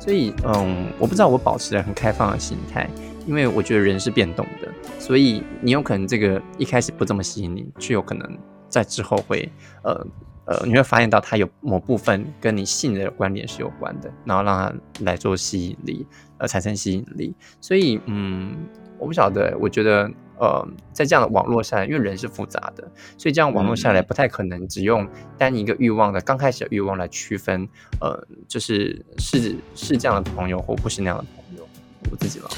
[0.00, 2.90] 所以，嗯，我不知道我保持了很开放的心态，
[3.26, 8.38] 因为我觉得人是变动的，所以你有可能这个一开始不这么吸引你，却有可能。
[8.66, 9.48] 在之后会，
[9.84, 10.04] 呃
[10.46, 16.04] 呃，你会发现到它有某部分跟你性的关联是有关的，然后让它来做吸引力，
[16.38, 17.32] 呃，产生吸引力。
[17.60, 18.52] 所以，嗯，
[18.98, 20.10] 我不晓得，我觉得，
[20.40, 22.82] 呃，在这样的网络下，因为人是复杂的，
[23.16, 25.06] 所以这样网络下来不太可能只用
[25.38, 27.68] 单一个欲望的刚开始的欲望来区分，
[28.00, 31.68] 呃，就是是是这样的朋友或不是那样的朋友，
[32.10, 32.50] 我自己了。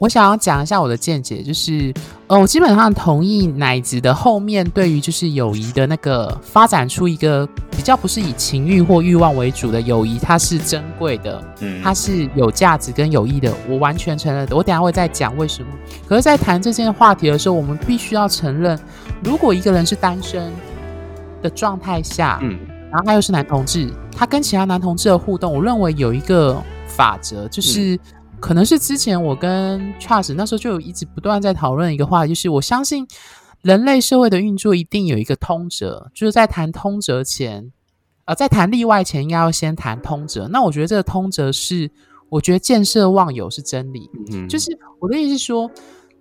[0.00, 1.92] 我想要讲一下我的见解，就是，
[2.26, 14.56] 呃，我基本上同意奶子的后面对于就是友谊的那个发展出一个比较不是以情欲或欲望为主的友谊，它是珍贵的，嗯，它是有价值跟有益的，我完全承认的。
[14.56, 15.68] 我等下会再讲为什么。
[16.08, 18.80] 可是，在谈这件话题的时候，我们必须要承认，
[19.22, 20.50] 如果一个人是单身
[21.42, 22.58] 的状态下，嗯，
[22.90, 28.00] 然后他又是男同志，他跟其他男同志的互动，我认为有一个法则就是。
[28.40, 33.06] 可能是之前我跟 Charles 那时候就有一直不断在讨论一个话题，就是我相信
[33.62, 37.70] 人类社会的运作一定有一个通则，就是在谈通则前，
[38.24, 40.48] 呃，在谈例外前，应该要先谈通则。
[40.48, 41.90] 那我觉得这个通则是，
[42.28, 44.10] 我觉得见色忘友是真理。
[44.32, 45.70] 嗯，就是我的意思是说。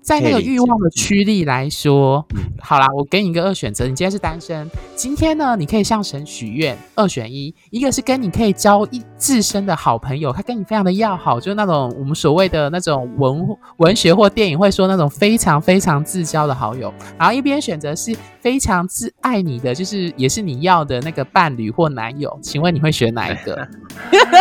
[0.02, 2.26] 在那个欲望的驱力来说，
[2.60, 3.86] 好啦，我给你一个二选择。
[3.86, 16.92] 你今天是单身，今天呢，你可以向神许愿，二选一，一个是跟你可以交一自身的好朋友，他跟你非常的要好，就是那种我们所谓的那种文文学或电影会说那种非常非常自交的好友。
[17.18, 22.40] 然后一边选择是非常自爱你的，就是也是你要的那个伴侣或男友。
[22.42, 23.68] 请问你会选哪一个？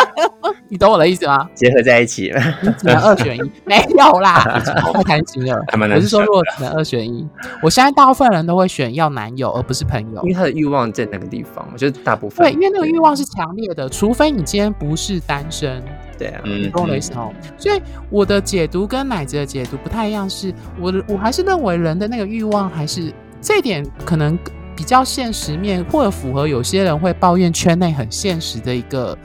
[0.71, 1.49] 你懂我的意思吗？
[1.55, 2.31] 结合在一起，
[2.79, 4.61] 只能二选一， 没有啦，
[4.95, 5.65] 太贪心了。
[5.95, 7.27] 我是说，如果只能二选一，
[7.63, 11.67] 我相信大部分人都会选要男友，而不是朋友，因为他的欲望在那个地方。
[11.73, 15.83] 我觉得大部分对，因为那个欲望是强烈的，除非你今天不是单身。
[16.19, 17.33] 对啊，你懂我的意思哦。
[17.57, 17.81] 所以
[18.11, 24.39] 我的解读跟奶子的解读不太一样，是我的，我还是认为人的那个欲望还是这点可能
[24.75, 29.17] 比较现实面，或者符合有些人会抱怨圈内很现实的一个。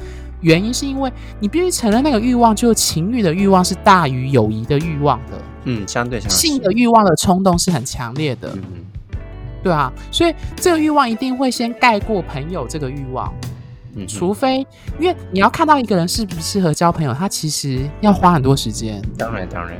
[0.41, 1.09] 原因是因为
[1.39, 5.41] 你必须承认，那个欲望就是情欲的欲望是大于友谊的欲望的。
[5.65, 8.51] 嗯，相对相性的欲望的冲动是很强烈的。
[8.53, 8.63] 嗯，
[9.63, 13.33] 对啊，所以这个欲望一定会先盖过朋友这个欲望。
[13.95, 14.65] 嗯，除非
[14.99, 19.01] 因为你要看到一个人适不适合交朋友，他其实要花很多时间。
[19.17, 19.77] 当然，当然，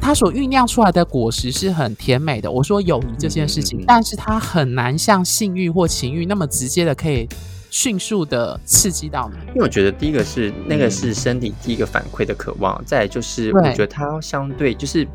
[0.00, 2.50] 他所酝酿出来的果实是很甜美的。
[2.50, 7.28] 我说友谊这件事情，但是他很难像性欲或情欲那么直接的可以。
[7.70, 15.06] 迅速的刺激到你，因为我觉得第一个是那个是身体第一个反馈的渴望，再就是我觉得它相对就是，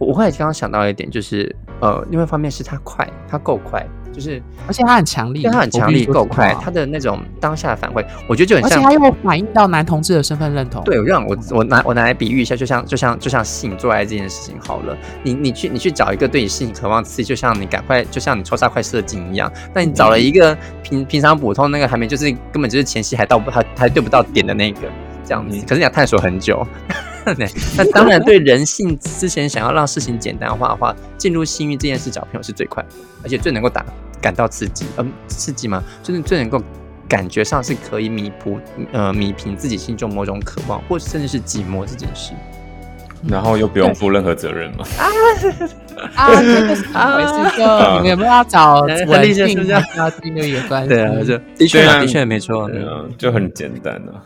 [0.00, 3.86] 我后来刚刚想到一点就是，呃，另外一方面是它快，它够快。
[4.12, 8.72] 就是，而且它很强力，它很强力，够快，它的那种当下的反馈，我觉得就很像。
[8.72, 10.82] 而且它又反映到男同志的身份认同。
[10.82, 24.80] 对，我让我我拿我拿来比喻一下，就像就像就像性做爱这件事情好了，你你去你去找一个对你性渴望刺激，就像你赶快就像你抽杀快射精一样，那你找了一个平平常普通那个还没就是根本就是前期还到不还还对不到点的那个
[25.30, 26.66] 这样子，可是你要探索很久。
[27.76, 32.84] 那当然，对人性之前想要让事情简单化的话，进入性欲这件事找朋友是最快，
[33.22, 33.84] 而且最能够打
[34.20, 35.80] 感到刺激，嗯，刺激吗？
[36.02, 36.60] 就是最能够
[37.06, 38.58] 感觉上是可以弥补
[38.90, 42.32] 呃弥平自己心中某种渴望，或甚至是寂寞这件事，
[43.28, 44.84] 然后又不用负任何责任嘛？
[46.16, 46.32] 啊
[46.94, 50.88] 啊，回事就你们有没有要找稳定要进入一个关系？
[50.88, 52.68] 对啊，就的确的确没错，
[53.18, 54.24] 就很简单啊。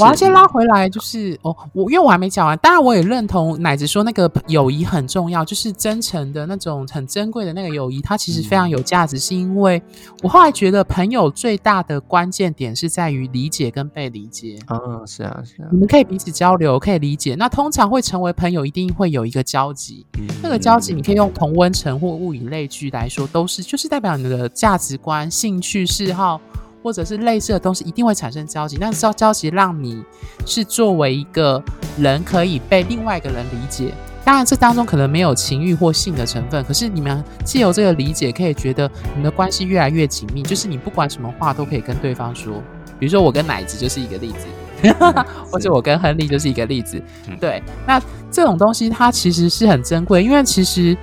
[0.00, 9.18] 我要先拉回来，就是哦，我因为我还没讲完，当然我也认同奶子说那个友谊很重要，就是真诚的那种很珍贵的那个友谊，它其实非常有价值。
[9.18, 9.80] 是因为
[10.22, 14.58] 我后来觉得朋友最大的关键点是在于理解跟被理解。
[14.68, 17.34] 嗯，是啊，是啊，你们可以彼此交流，可以理解。
[17.34, 20.04] 那通常会成为朋友，一定会有一个交集。
[20.18, 26.40] 嗯那个交集，你可以用同温层或物以类聚来说，都是就是代表你的价值观、兴趣、嗜好。
[26.86, 30.04] 或者是类似的东西一定会产生交集，但是交交集让你
[30.46, 31.60] 是作为一个
[31.98, 33.92] 人可以被另外一个人理解。
[34.24, 40.44] 当然，这当中可能没有情欲或性的成分，可是你们借由这个理解，可以觉得你们的关系越来越紧密。
[40.44, 42.62] 就是你不管什么话都可以跟对方说，
[43.00, 44.46] 比如说我跟奶子就是一个例子，
[45.50, 47.02] 或者我跟亨利就是一个例子。
[47.40, 50.96] 对，那这种东西它其实是很珍贵，因为其实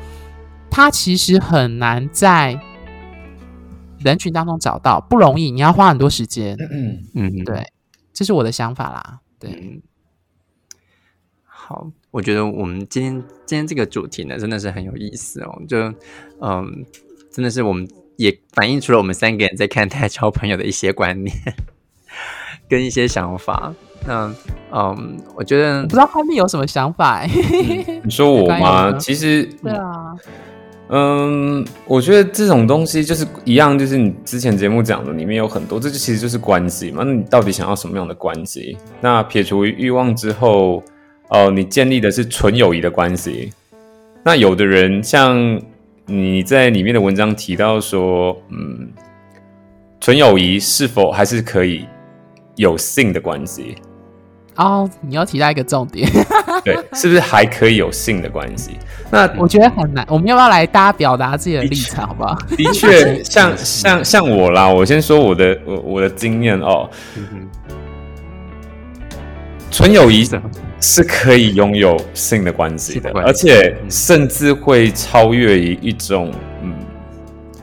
[0.70, 2.58] 它其实很难在。
[4.04, 6.58] 人群当中找到不容易，你要花很多时间。
[6.72, 7.66] 嗯嗯，对，
[8.14, 9.20] 这是我的想法啦。
[9.40, 9.82] 对，
[11.44, 15.62] 好，我觉得我们今天今天这个主题呢，真的是很有意思哦。
[15.68, 15.78] 就
[16.42, 16.86] 嗯，
[17.32, 17.88] 真的是我们
[18.18, 21.36] 也反映出了我们三个人在看待交朋友的一些观念
[22.70, 23.74] 跟一些想法。
[24.06, 24.34] 那
[24.72, 27.24] 嗯，我觉得不知道他们有什么想法？
[28.04, 28.92] 你说我吗？
[28.98, 30.12] 其实对啊。
[30.12, 30.20] 嗯，
[30.96, 37.02] 嗯我觉得这种东西就是一样，就是你之前节目讲的，里面有很多，这就其实就是关系嘛。
[37.04, 38.78] 那你到底想要什么样的关系？
[39.02, 40.84] 那撇除欲望之后，
[41.30, 43.52] 哦，你建立的是纯友谊的关系。
[44.24, 45.60] 那有的人像
[46.06, 48.92] 你在里面的文章提到说，嗯，
[50.00, 51.88] 纯友谊是否还是可以
[52.56, 53.76] 有性的关系？
[54.56, 56.08] 哦，你要提到一个重点，
[56.64, 58.78] 对，是不是还可以有性的关系？
[59.12, 60.06] 那我觉得很难。
[60.10, 62.36] 我们要不要来大家表达自己的立场，好不好？
[62.56, 66.90] 的确， 像像像我啦，我先说我的我我的经验哦。
[69.72, 70.24] 纯友谊
[70.80, 76.76] 是可以拥有性的关系的，而且甚至会超越于一种嗯，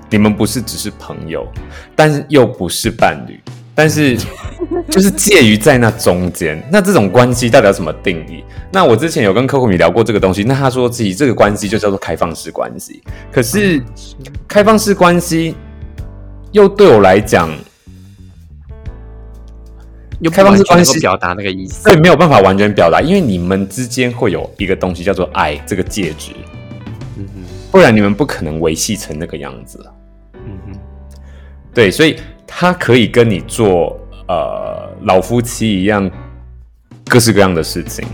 [0.08, 1.46] 你们不是只是朋友，
[1.94, 3.40] 但是又不是伴侣。
[3.76, 4.18] 但是，
[4.88, 8.44] 就是介于在那中间，那这种关系到底要怎么定义？
[8.70, 13.02] 那我之前有跟 Coco 米聊过这个东西，那他说自己这个关系就叫做开放式关系。
[13.32, 13.82] 可是，
[14.46, 15.56] 开放式关系
[16.52, 17.50] 又对我来讲，
[20.20, 26.30] 又开放式关系表达那个意思，对，没有办法完全表达，因为你们之间会有一个东西叫做爱这个介质，
[27.16, 29.84] 嗯哼，不然你们不可能维系成那个样子
[30.34, 30.78] 嗯哼，
[31.74, 32.16] 对，所以。
[32.52, 33.96] 他可以跟你做
[34.30, 36.08] 呃老夫妻一样
[37.08, 38.06] 各式各样的事情，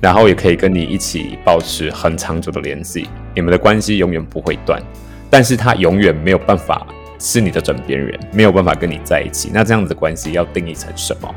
[0.00, 4.82] 然后也可以跟你一起保持很长久的联系，你们的关系永远不会断。
[5.30, 6.84] 但是他永远没有办法
[7.20, 9.50] 是你的枕边人，没有办法跟你在一起。
[9.54, 11.32] 那这样子的关系要定义成什么？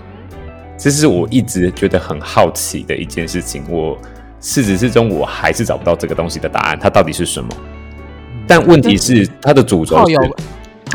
[0.75, 3.63] 这是我一直觉得很好奇的一件事情。
[3.69, 3.95] 我
[4.39, 7.49] 事实至终我还是找不到这个东西的答案，它到底是什么？
[8.47, 10.15] 但问题是它的主轴是。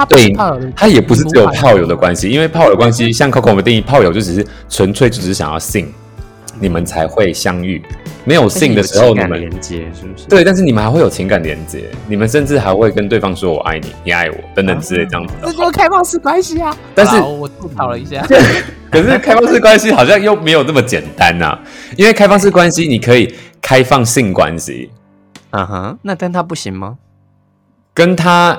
[0.09, 0.33] 对，
[0.74, 5.92] 他也不是只有炮友的关系，因为炮友关系像 Coco 的定义，炮友就只是纯粹就只是想要性，
[6.59, 7.83] 你们才会相遇。
[8.26, 10.26] 没有性的时候，你们连接是不是？
[10.26, 15.35] 对，但是你们还会有情感连接，你们甚至还会跟对方说“我爱你，你爱我”等等之类这样子。
[15.42, 16.74] 这就是开放式关系啊！
[16.94, 18.26] 但是我吐槽了一下，
[18.90, 21.59] 可是开放式关系好像又没有那么简单呐，
[21.98, 24.90] 因为开放式关系你可以开放性关系，
[25.50, 26.96] 啊哈，那跟他不行吗？
[27.92, 28.59] 跟他。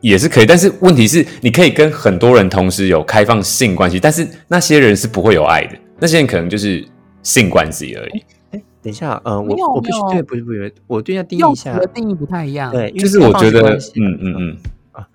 [0.00, 6.86] 也是可以，但是问题是，你可以跟很多人同时有开放性关系，但是那些人是不会有爱的，那些人可能就是
[7.22, 8.24] 性关系而已。
[8.52, 12.70] 哎，等一下，呃，我我必须对，不是不是，我对要定义一下，定义不太一样。
[12.70, 14.56] 对，就是我觉得，嗯嗯嗯，
[14.92, 15.06] 啊，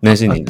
[0.00, 0.42] 那是你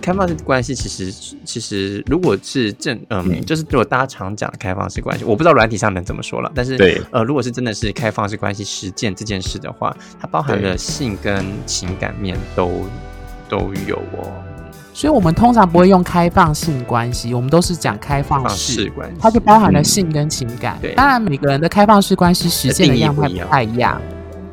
[0.00, 12.86] 开放式关系，其实其实如果是正，嗯，就是如果大家常讲的开放式关系，我不知道软体上能怎么说了，但是对，呃，如果是真的是开放式关系实践这件事的话，它包含了性跟情感面都。
[13.48, 14.32] 都有哦，
[14.92, 20.76] 所以我们通常不会用开放性关系，我们都是讲开放式关系，它就包含了性跟情感。
[20.82, 24.00] 对，当然每个人的开放式关系实现的样态不太一样。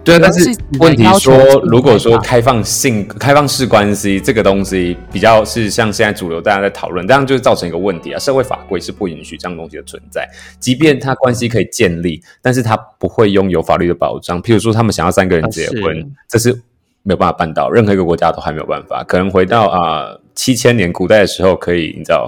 [0.03, 10.29] 对，但是问题说，如果说开放性、开放式关系这个东西比较是像现在主流大家在讨论，这样就造成一个问题啊，社会法规是不允许这样东西的存在。
[10.59, 14.39] 即便他关系可以建立，但是他不会拥有法律的保障。
[14.43, 16.61] 譬如说，他们想要三个人结婚，这是。
[17.07, 19.03] 没有办法办到，任何一个国家都还没有办法。
[19.03, 22.27] 可能回到啊七千年古代的时候，可以你知道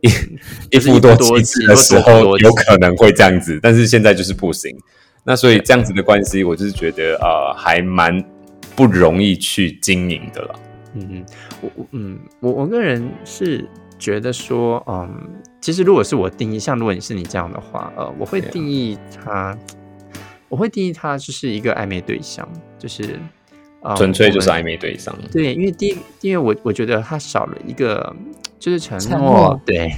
[0.00, 4.72] 一一夫多妻制的时候，有可能会这样子，但是现在就是不行。
[5.24, 8.24] 那所以这样子的关系，我就是觉得啊，还蛮
[8.76, 10.54] 不容易去经营的了。
[10.94, 11.24] 嗯嗯，
[11.60, 15.10] 我我嗯我我个人是觉得说，嗯，
[15.60, 19.58] 其实如果是我定义，像如果你是你这样的话，呃，我会定义他，
[20.48, 23.18] 我会定义他就是一个暧昧对象，就是。
[23.96, 25.16] 纯粹就是暧昧对象。
[25.30, 28.14] 对，因为第一，因为我我觉得他少了一个。
[28.62, 29.92] 就是承诺，对，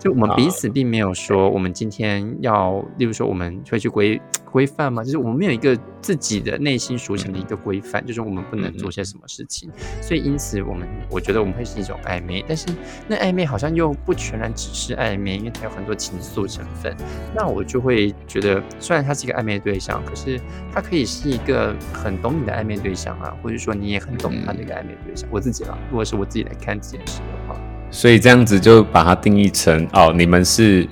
[0.00, 4.20] 就我们彼此并没有说，我们今天要，例如说，我们会去规
[4.50, 5.04] 规范吗？
[5.04, 9.70] 就是我们没有一个自己的内心属性的一个规范，就是我们不能做些什么事情。
[10.02, 12.66] 所以因此，我们我觉得我们会是一种暧昧，但是
[13.06, 16.92] 那暧昧好像又不全然只是暧昧，因为它有很多情愫成分。
[17.32, 20.40] 那我就会觉得，虽然他是一个暧昧对象，可是
[20.72, 25.28] 他可以是一个很懂你的暧昧对象啊，或者说你也很懂他的一个暧昧对象。
[25.30, 27.59] 我自己了，如果是我自己来看这件事的话。
[27.90, 30.86] 所以这样子就把它定义成哦，你们是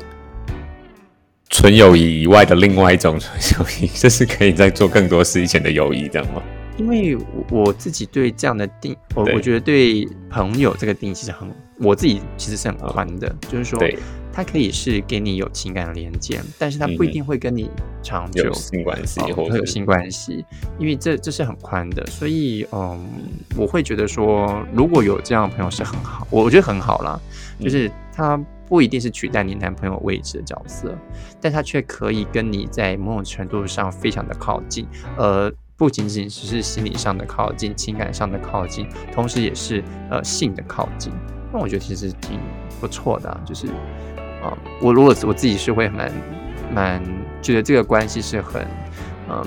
[1.48, 6.42] 纯友谊以外的另外一种纯友谊，这是可以再做更多事以前的友谊，这样吗？
[6.76, 7.16] 因为
[7.50, 13.78] 我自己对这样的定，我我觉得对朋友这个定义其实很，我自己其实是很宽的，就是说。
[14.38, 17.68] 它可以是给你有情感的连接，但是它不一定会跟你
[18.04, 20.44] 长久性关系，或者有性关系，
[20.78, 23.04] 因为这这是很宽的，所以嗯，
[23.56, 27.20] 我会觉得说，如果有这样的朋友是很好，我我觉得很好啦，
[27.58, 30.96] 就是他不一定是取代你男朋友位置的角色，
[31.40, 41.12] 但他却可以跟你在某种程度上非常的靠近，呃，不仅仅只是心理上的靠近，情感上的靠近，同时也是呃性的靠近，
[41.52, 42.38] 那我觉得其实挺
[42.80, 43.66] 不错的，就是。
[44.42, 46.12] 啊，我如果我自己是会蛮
[46.74, 47.02] 蛮
[47.42, 48.62] 觉得这个关系是很，
[49.28, 49.44] 嗯，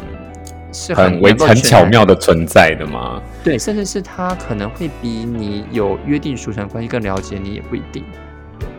[0.73, 3.21] 是很为很巧妙的存在的吗？
[3.43, 8.03] 对，甚至是他可能会比你有约定俗成关系更了解你，也不一定。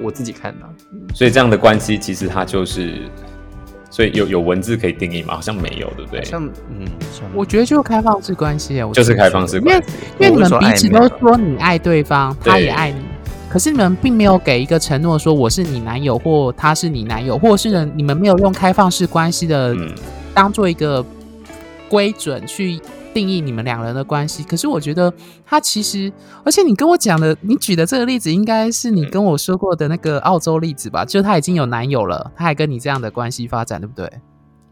[0.00, 0.66] 我自己看的。
[1.14, 3.02] 所以这样的关系其实它就是，
[3.90, 5.34] 所以有有文字可以定义吗？
[5.34, 6.24] 好像没有，对不对？
[6.24, 6.86] 像嗯，
[7.34, 13.00] 我觉得就是开放式关系啊，就是开放式关系，因为因为你们彼此都说你爱对方，他也爱你，
[13.52, 19.76] 可是你们并没有给一个承诺说我是你男友或他是你男友，或者是你们没有用开放式关系的
[20.32, 21.04] 当做一个
[21.90, 22.80] 规准去。
[23.14, 25.12] 定义你们两人的关系，可是我觉得
[25.44, 26.10] 他其实，
[26.46, 31.04] 而且你跟我讲的，你举的这个例子，应该是你跟我说过的那个澳洲例子吧？
[31.04, 34.10] 就他已经有男友了，他还跟你这样的关系发展，对不对？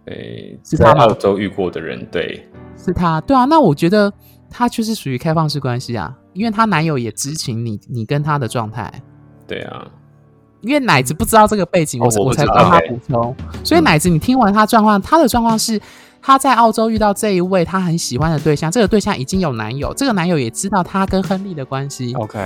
[0.07, 2.49] 对，是他澳洲遇过的人，对，
[2.83, 3.45] 是他，对啊。
[3.45, 4.11] 那我觉得
[4.49, 8.93] 他就是属于开放式关系啊，因为她男友也知情你你跟她的状态，
[9.47, 9.87] 对啊。
[10.61, 13.35] 因为奶子不知道这个背景，我我才帮她补充。
[13.65, 15.81] 所以奶子，你听完她状况，她的状况是。
[16.23, 22.13] 他在澳洲遇到这一位她很喜欢的对象，这个对象已经有男友，这个男友也知道她跟亨利的关系。
[22.15, 22.39] OK，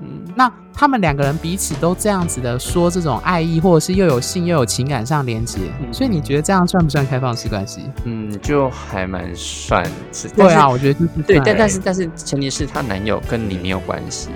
[0.00, 5.58] 嗯，那他们两个人彼此都这样子的说这种爱意，或者是又有性又有情感上连接，
[5.92, 7.82] 所以你觉得这样算不算开放式关系？
[8.04, 10.28] 嗯，就还蛮算是。
[10.28, 14.30] 对啊，我觉得就是对，但但是但是前提是她男友跟你没有关系。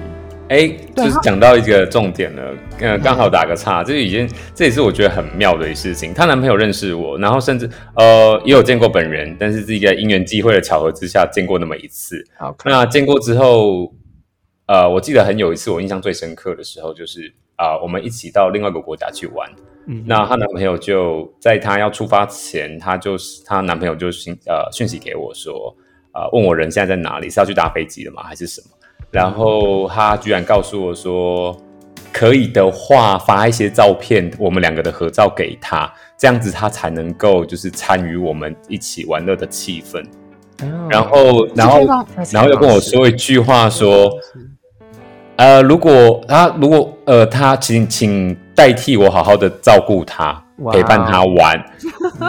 [0.52, 6.12] 哎，就是讲到一个重点了，嗯，刚好打个岔，这已经这也是我觉得很妙的一事情。
[6.12, 12.22] 她男朋友认识我，然后甚至呃也有见过本人，但是是一个因缘际会的巧合之下见过那么一次。
[12.36, 13.94] 好那见过之后，
[14.66, 19.48] 呃，我记得很有一次我印象最深刻的时候，就是啊，我们一起到另外一个国家去玩。
[19.86, 25.74] 嗯，那她男朋友就在她要出发前，她就是她男朋友就讯呃讯息给我说，
[26.12, 28.66] 呃，问我人现在在哪里，是要去搭飞机的吗，还是什么？
[29.12, 31.54] 然后他居然告诉我说，
[32.10, 40.02] 可以的话发一些照片，我们两个的合照给他，这样子他才能够就是参与我们一起玩乐的气氛。
[40.88, 41.80] 然后，然后，
[42.30, 44.10] 然后又跟我说一句话说，
[45.36, 51.62] 呃，如果他如果呃他请请代替我好好的照顾他，陪伴他玩，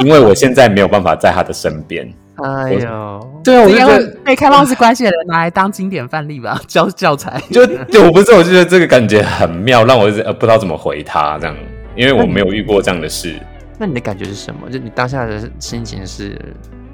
[0.01, 2.11] 因为我现在没有办法在他的身边。
[2.35, 7.39] 哎呦，对啊，我觉得被开放式关系的人拿来当经典范例吧， 教教材。
[7.51, 11.55] 就就我不是，我就觉得这个感觉很妙，让我呃不知道怎么回他这样，
[11.95, 13.35] 因为我没有遇过这样的事。
[13.77, 14.69] 那你的感觉是什么？
[14.69, 16.39] 就你当下的心情是？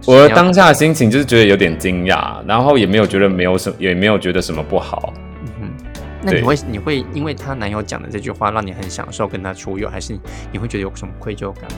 [0.05, 5.13] 我当下的心情就是觉得有点惊讶，然后也没有觉得没有什，也没有觉得什么不好。
[5.43, 5.91] 嗯哼，
[6.23, 10.17] 那你会你会因为她男友讲的这句话，让你很享受跟她出游，还是
[10.53, 11.77] 你会觉得有什么愧疚感吗？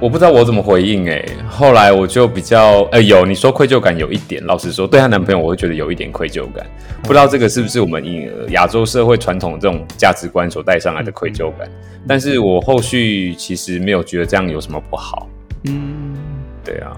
[0.00, 6.64] 我不知道我怎么回应哎，后来我就比较呃有你说愧疚感有一点，老实说，对她男朋友我会觉得有一点愧疚感，
[7.02, 8.04] 不知道这个是不是我们
[8.50, 11.68] 亚洲社会传统这种价值观所带上来的愧疚感，
[12.06, 15.28] 但是我后续其实没有觉得这样有什么不好，
[15.64, 16.16] 嗯，
[16.64, 16.96] 对啊，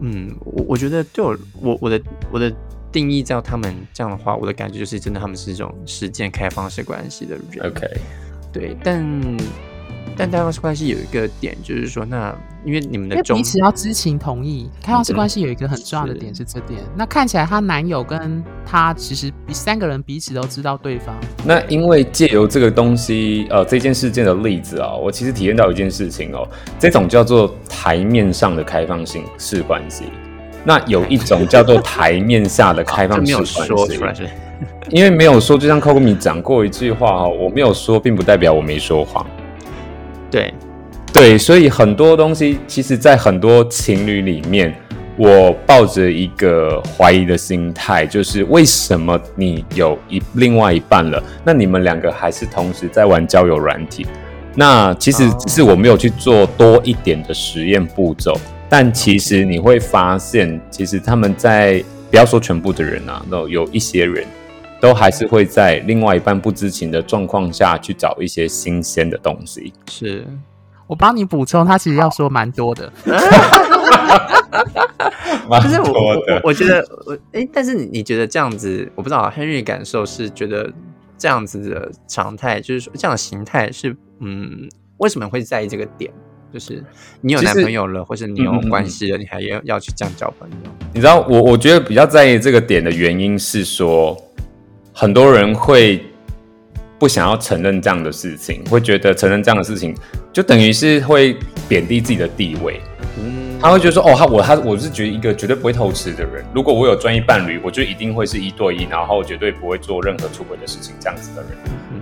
[0.00, 2.00] 嗯，我我觉得对我我我的
[2.32, 2.52] 我的
[2.90, 7.86] 定义照他们这样的话，我的感觉就是真的他们是一种实践开放式关系的人，OK，
[8.52, 9.06] 对，但。
[10.18, 14.68] 但开放式关系有一个点，就是说，那因为你们的彼此要知情同意。
[14.82, 16.80] 开放式关系有一个很重要的点是这点。
[16.96, 21.14] 那看起来她男友跟她其实三个人彼此都知道对方。
[21.44, 26.46] 那因为借由这个东西，呃，这件事件的例子啊，我其实体验到一件事情哦，
[26.80, 30.06] 这种叫做台面上的开放性式关系。
[30.64, 33.36] 那有一种叫做台面下的开放式
[34.00, 34.24] 关系。
[34.90, 39.24] 因为没有说，就像 Coco 米讲过一句话哦，我没有说，并不代表我没说谎。
[40.30, 40.52] 对，
[41.12, 44.74] 对，所以很多东西，其实，在很多情侣里面，
[45.16, 54.06] 我抱着一个怀疑的心态，就是为什么你有一另外一半了，那你们两个还是同时在玩交友软体？
[54.54, 64.24] 那其实只是我没有去做多一点的实验步骤，但其实你会发现，其实他们在不要说全部的人啊，那有一些人。
[64.80, 69.72] 都还是会在另外一半不知情的状况下去找一些新鲜的东西。
[69.90, 70.26] 是
[70.86, 72.92] 我帮你补充，他其实要说蛮多的。
[75.62, 80.72] 就是我我我觉得我哎，但是你你觉得这样子，我不知道 Henry 感受是觉得
[81.16, 84.68] 这样子的常态，就是说这样的形态是嗯，
[84.98, 86.12] 为什么会在意这个点？
[86.52, 86.82] 就是
[87.20, 90.56] 你有男朋友了，或是你有关系了，你还要要去这样交朋友？
[90.94, 94.16] 你知道我我觉得比较在意这个点的原因是说。
[95.00, 96.04] 很多人会
[96.98, 99.94] 不想要承认这样的事情，会觉得承认这样的事情
[100.32, 101.36] 就等于是会
[101.68, 102.80] 贬低自己的地位。
[103.16, 106.44] 嗯，他会觉得说：“哦，他我他我是觉得一个绝对不会偷吃的人。
[106.52, 110.92] 如果我有专业伴侣，我就一定会是一对一，然后绝对不会做任何出轨的事情。
[110.98, 111.50] 这样子的人，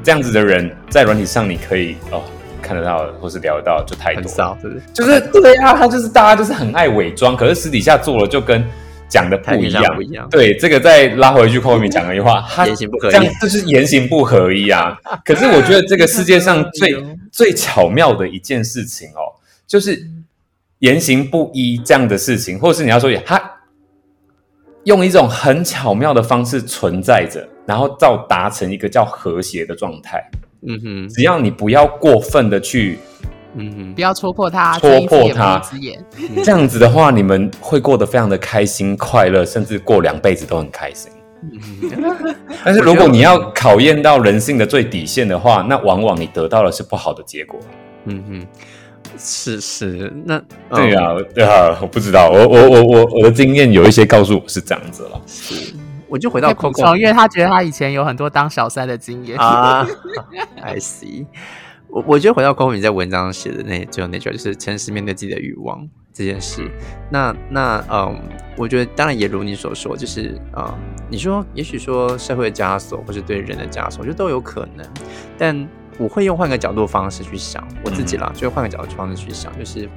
[0.02, 2.22] 这样子的人在软体上你可以哦
[2.62, 4.22] 看得到或是聊得到就太多，
[4.62, 4.82] 是不是？
[4.94, 8.66] 就是对啊，他就是大家就是很爱伪装，可是私底下做了就跟。
[9.08, 10.28] 讲的不一样，不一样。
[10.30, 14.98] 对，这个再拉回去后面讲的一句话， 他言行不合，这样就是言行不合一啊。
[15.24, 20.06] 可是我觉得这个世界上 最最巧妙的一件事情哦，就是
[20.80, 23.40] 言行不一这样的事情，或者是你要说他
[24.84, 30.22] 用一种很巧妙的方式存在着，然后到达成一个叫和谐的状态。
[30.66, 32.98] 嗯哼，只要你不要过分的去。
[33.58, 35.60] 嗯，不要戳破他，戳破他，
[36.44, 41.10] 这样子的话，你们会过得非常的开心、快乐，甚至过两辈子都很开心。
[42.64, 47.60] 但是如果你要考验到人性的最底线的话，那往往你得到的是不好的结果。
[48.04, 48.46] 嗯哼，
[49.18, 50.40] 是是，那
[50.70, 55.20] 对啊，对啊，我不知道，我我我我我的经验有一些告诉我是这样子了。
[55.26, 55.74] 是，
[56.08, 59.38] 我就回到 Coco，因为他觉得他以前有很多当小三的经验。
[59.38, 59.86] 啊。
[60.62, 61.26] I see。
[61.88, 66.68] 我我觉得回到高敏在文章写的那最后那句，就是诚实面对自己的欲望这件事。
[67.10, 68.20] 那那嗯，
[68.56, 70.76] 我觉得当然也如你所说，就是啊，
[71.08, 74.86] 你说也许说社会的枷锁，或是对人的枷锁，我觉得都有可能。
[75.38, 75.68] 但
[75.98, 79.88] 我会用换个角度方式去想我自己啦，就换个角度方式去想，就是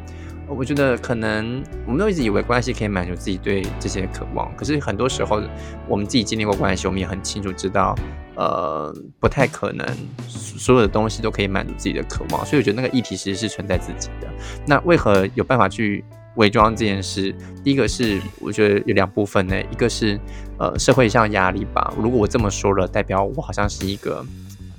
[0.49, 5.41] 我觉得可能我们都一直以为关系可以满足自己对这些渴望，可是很多时候
[5.87, 7.95] 我们自己经历过关系，我们也很清楚知道。
[8.35, 9.85] 呃，不太可能，
[10.25, 14.29] 所有的东西都可以满足自己的渴望，所以我觉得那个议题其实是存在自己的。
[14.65, 16.05] 那为何有办法去
[16.37, 17.35] 伪装这件事？
[17.65, 20.17] 第一个是我觉得有两部分呢，一个是
[20.57, 21.93] 呃社会上压力吧。
[21.97, 24.25] 如果我这么说了，代表我好像是一个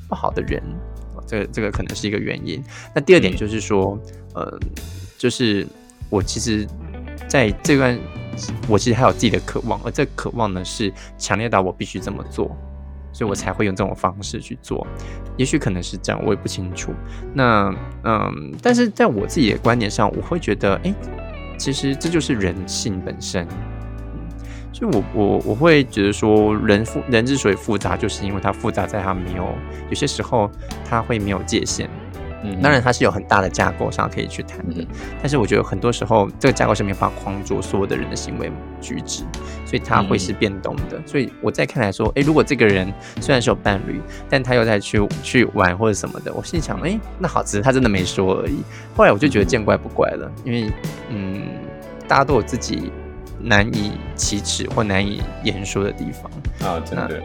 [0.09, 0.63] 不好的人，
[1.27, 2.65] 这个这个可能是一个原因。
[2.95, 4.01] 那第二点就是说，
[4.33, 4.59] 呃，
[5.21, 5.67] 就是
[6.09, 6.67] 我其实
[7.29, 8.01] 在这段，
[8.67, 12.57] 我其实还有自己的渴望，而这渴望呢是强烈到我必须这么做。
[13.13, 14.87] 所以我才会用这种方式去做，
[15.37, 16.93] 也许可能是这样，我也不清楚。
[17.35, 20.95] 那嗯，但是在我自己的观点上，我会觉得，哎，
[21.59, 23.47] 其实这就是人性本身。
[24.73, 29.55] 所以我我我会觉得说，人复人之所以复杂，就是因为它复杂在它没有
[29.89, 30.49] 有些时候
[30.89, 31.91] 它会没有界限。
[32.43, 34.87] 嗯，当然它是有很大的架构上可以去谈的，
[35.21, 39.25] 但是我觉得很多时候这个架构是没办法框住所有的人的行为举止，
[39.67, 41.01] 所以它会是变动的。
[41.07, 48.63] 所以我在看来说，哎，如果这个人虽然是有伴侣，但他又在去去玩或者什么的，我心里想，哎，那好，只是他真的没说而已。
[48.97, 50.73] 后来我就觉得见怪不怪了，因为
[51.11, 51.43] 嗯，
[52.09, 52.91] 大家都有自己
[53.39, 56.31] 难以启齿或难以言说的地方
[56.67, 57.21] 啊，真的。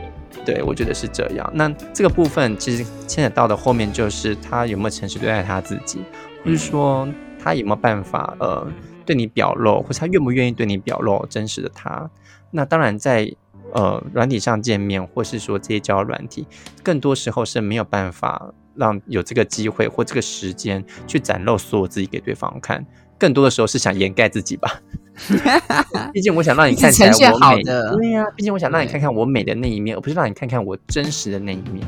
[0.45, 1.51] 对，我觉得是这样。
[1.53, 5.99] 那这个部分其实牵扯到的后面就是他有没有诚实对待他自己，
[6.43, 7.07] 或是说
[7.39, 8.67] 他有没有办法呃
[9.05, 12.09] 对你表露，或是他愿不愿意对你表露真实的他。
[12.51, 13.29] 那当然在
[13.73, 16.47] 呃软体上见面，或是说这些交友软体，
[16.83, 22.85] 更多时候是没有办法让有这个机会或这个时间去展露所有自己给对方看。
[23.17, 24.81] 更多的时候是想掩盖自己吧。
[26.13, 28.25] 毕竟我想让你看起来我美，对呀。
[28.35, 31.85] 毕竟我想让你看看我美的那一面，而不是让你看看我真实的那一面。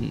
[0.00, 0.08] 嗯，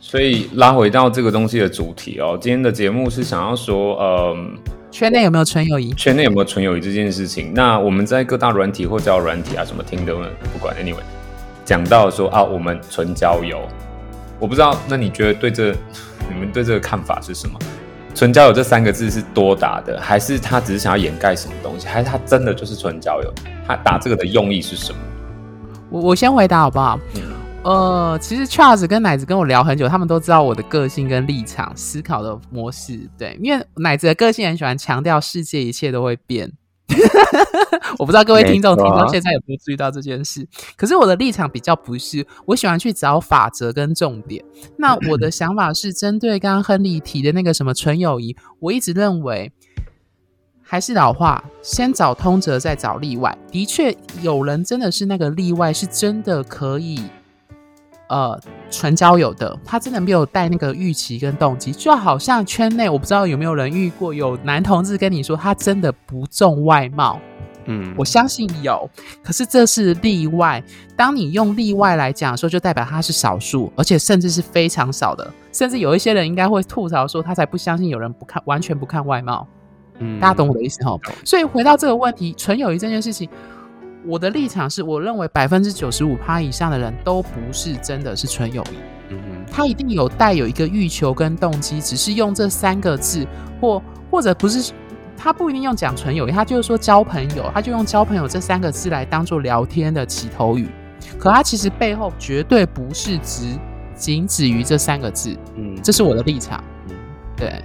[0.00, 4.56] 所以拉回到这个东西的主题哦，今天的节目是想要说，嗯，
[4.90, 5.92] 圈内有没有纯友谊？
[5.94, 7.52] 圈内有没有纯友谊这件事情？
[7.54, 10.14] 那我们在各大软体或交友软体啊，什么听的
[10.52, 11.02] 不管，anyway，
[11.64, 13.66] 讲到说啊，我们纯交友，
[14.38, 15.72] 我不知道，那你觉得对这，
[16.32, 17.58] 你们对这个看法是什么？
[18.16, 21.86] 纯交友这三个字是多打的，还是他只是想要掩盖什么东西？
[21.86, 23.30] 还是他真的就是纯交友？
[23.68, 24.98] 他打这个的用意是什么？
[25.90, 26.98] 我我先回答好不好？
[27.62, 32.98] 呃，其实 Charles 跟奶子跟我聊很久，他们都知道我的个性跟立场、思考的模式。
[33.18, 36.50] 对，因为奶子的个性很喜欢强调世界一切都会变。
[37.98, 40.46] 我不知道各位听众听到现在有没有注意到这件事。
[40.76, 44.44] 可是我的立场比较不是，我喜欢去找法则跟重点。
[44.76, 49.52] 那我的 想法是针对刚刚亨利提的那个什么纯友谊，我一直认为
[50.62, 53.36] 还是老话，先找通则，再找例外。
[53.50, 57.02] 的确，有人真的是那个例外，是真的可以。
[58.08, 58.38] 呃，
[58.70, 67.20] 纯交友的，他真的没有带那个预期跟动机，就好像圈内，我不知道有没有人遇过有男同志跟你说他真的不重外貌，
[67.64, 68.88] 嗯，我相信有，
[69.24, 70.62] 可是这是例外。
[70.94, 79.48] 当你用例外来讲说，就代表他是少数，而且甚至是非常少的，甚至有一些人应该会吐槽说，他才不相信有人不看完全不看外貌，
[79.98, 80.96] 嗯，大家懂我的意思哈。
[81.24, 83.28] 所以回到这个问题，纯友谊这件事情。
[84.06, 88.76] 我的立场是，我认为百分之九十五趴以上的人都不是真的是纯友谊，
[89.10, 93.26] 嗯哼，他一定有带有一个欲求跟动机，只是用这三个字，
[93.60, 94.72] 或或者不是，
[95.16, 100.68] 他不一定用讲纯友谊，他就是说交朋友，他就用交朋友这三个字来当做聊天的起头语，
[101.18, 103.58] 可他其实背后绝对不是只
[103.96, 106.94] 仅止于这三个字，嗯，这是我的立场，嗯，
[107.36, 107.62] 对。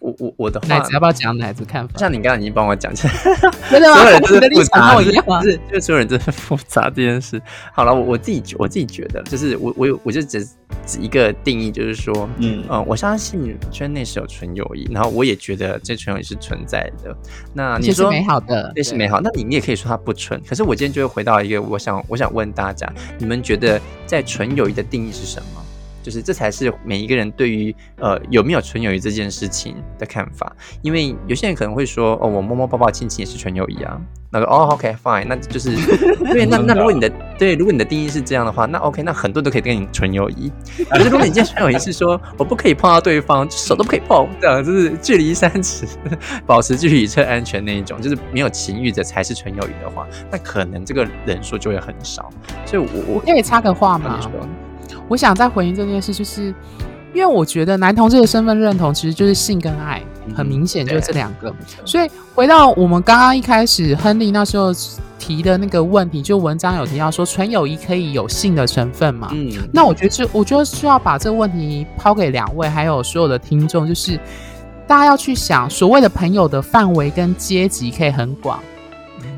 [0.00, 1.98] 我我我的话，奶子要不要讲奶子看法？
[1.98, 3.96] 像你刚刚已经帮我讲， 真的吗？
[4.26, 7.40] 所有人都是复杂，是就所有人都是复杂这件事。
[7.72, 10.44] 好了，我我自己我自己觉得，就是我我有我就只
[10.86, 17.16] 只一个定义，就是说，嗯嗯，我相信圈内是有纯友谊，然后我也觉得这纯友谊是存在的。
[17.52, 20.40] 那你说美好的，这是美好，那你你也可以说它不纯。
[20.48, 25.64] 可是我今天就会回到一个，我想我想问大家，你们觉得在纯友谊的定义是什么？
[26.08, 30.50] 就是这才是每一个人对于呃有没有纯友谊这件事情的看法，
[30.80, 34.00] 因为有些人可能会说哦，我摸摸抱抱亲亲也是纯友谊啊。
[34.30, 35.74] 那个哦，OK fine，那就是
[36.32, 36.46] 对。
[36.46, 40.50] 那那如果你的对，如果你的定义是这样的话，那 OK，那很多都可以跟你纯友谊。
[40.88, 45.86] 可是如果你今天纯友谊是说我不可以碰到对方，手都不可以碰，这样就是距离三尺，
[46.46, 52.30] 保持距离测安全那一种，就是没有情欲的才是纯友谊的话，那可能这个人数就会很少。
[52.64, 54.20] 所以，我我可以插个话吗？
[55.08, 56.54] 我想再回应这件事，就是
[57.14, 60.02] 因为我觉得男同志的身份认同其实就是性跟爱，
[60.36, 61.52] 很明显就是这两个。
[61.84, 64.70] 所以回到我们刚刚一开始，亨利那时候
[65.18, 69.30] 提的那个问题，就文章有提到说纯友谊可以有性的成分嘛？
[69.32, 74.20] 嗯，那我觉得是，我觉得需要把这个问题抛给两位，还有所有的听众，就是
[74.86, 78.60] 大家要去想，所谓的朋友的范围跟阶级可以很广。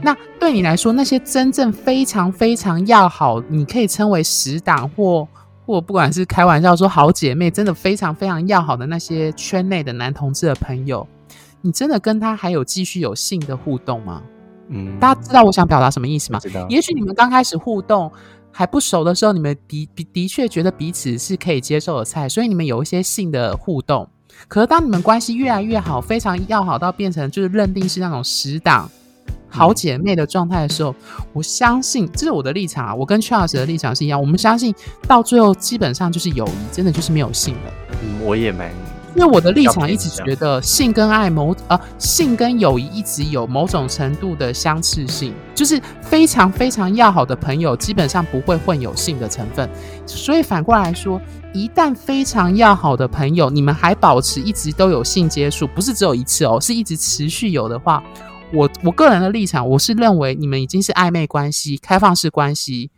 [0.03, 5.27] 那对你来说，那些真正非常非常要好，你可以称为死党或。
[5.71, 11.07] 或不管是开玩笑说好姐妹，真的非常非常要好的那些圈内的男同志的朋友，
[11.61, 14.21] 你真的跟他还有继续有性的互动吗？
[14.69, 16.41] 嗯，大家知道我想表达什么意思吗？
[16.41, 16.67] 知道。
[16.69, 18.11] 也许你们刚开始互动
[18.51, 24.09] 还不熟的时候，你们的的的确觉得彼此是可以接受的菜，所以你们有一些性的互动。
[24.49, 28.91] 可是当你们关系越来越好，非常要好到变成就是认定是那种死党。
[29.51, 30.95] 好姐妹的状态的时候，
[31.33, 34.21] 我相信这是我的立场啊，我跟 Charles 的立场是一样。
[34.21, 34.75] 我们相信
[35.07, 37.73] 到最后基本上就是友谊，真的就是没有性了。
[38.03, 38.71] 嗯，我也蛮，
[39.17, 49.69] 因为我的立场一直觉得性跟爱某呃性跟友谊一直有某种程度的相似性，就是非常非常要好的朋友基本上不会混有性的成分。
[50.07, 51.21] 所以反过来说，
[51.53, 58.03] 一旦非常要好的朋友，你们还保持一直都有性接触，不是只有一次哦，是一直持续有的话。
[58.53, 62.91] 我我个人的立场，我是认为你们已经是暧昧关系、开放式关系，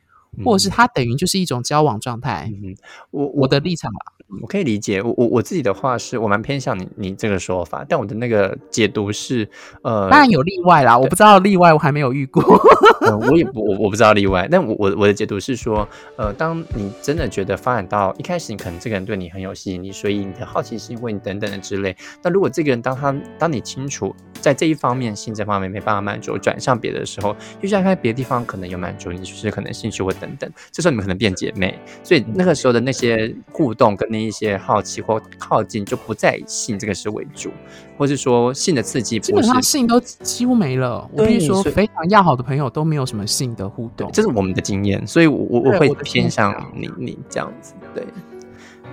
[0.44, 2.50] 或者是它等于就是一种交往状态。
[2.52, 2.74] 嗯，
[3.10, 3.98] 我我的立场吧。
[4.40, 9.46] 我可以理解，我我我自己的话是我蛮偏向你你这个说法，但我的那个解读是，
[9.82, 12.42] 呃，当然有例外啦，我不知道例外，我还没有遇过，
[13.28, 34.21] 我也不我我不知道例外，但我我我的解读是说，呃，当你真的觉得发展到一开始，你可能这个人对你很有吸引力，所以你的好奇心问你等等的之类，那如果这个人当他当你清楚在这一方面性这方面没办法满足，转向别的时候，又想看别的地方可能有满足，你就是可能兴趣或等等，这时候你们可能变姐妹，所以那个时候的那些互动跟那。
[34.22, 37.50] 一些好奇或靠近，就不再以性这个事为主，
[37.98, 41.08] 或是说性的刺激，基本上性都几乎没了。
[41.12, 47.74] 我跟你说，非常要好的朋友都没有什么性的互动，这是我们的经验，所以我我会偏向你你这样子。
[47.94, 48.04] 对，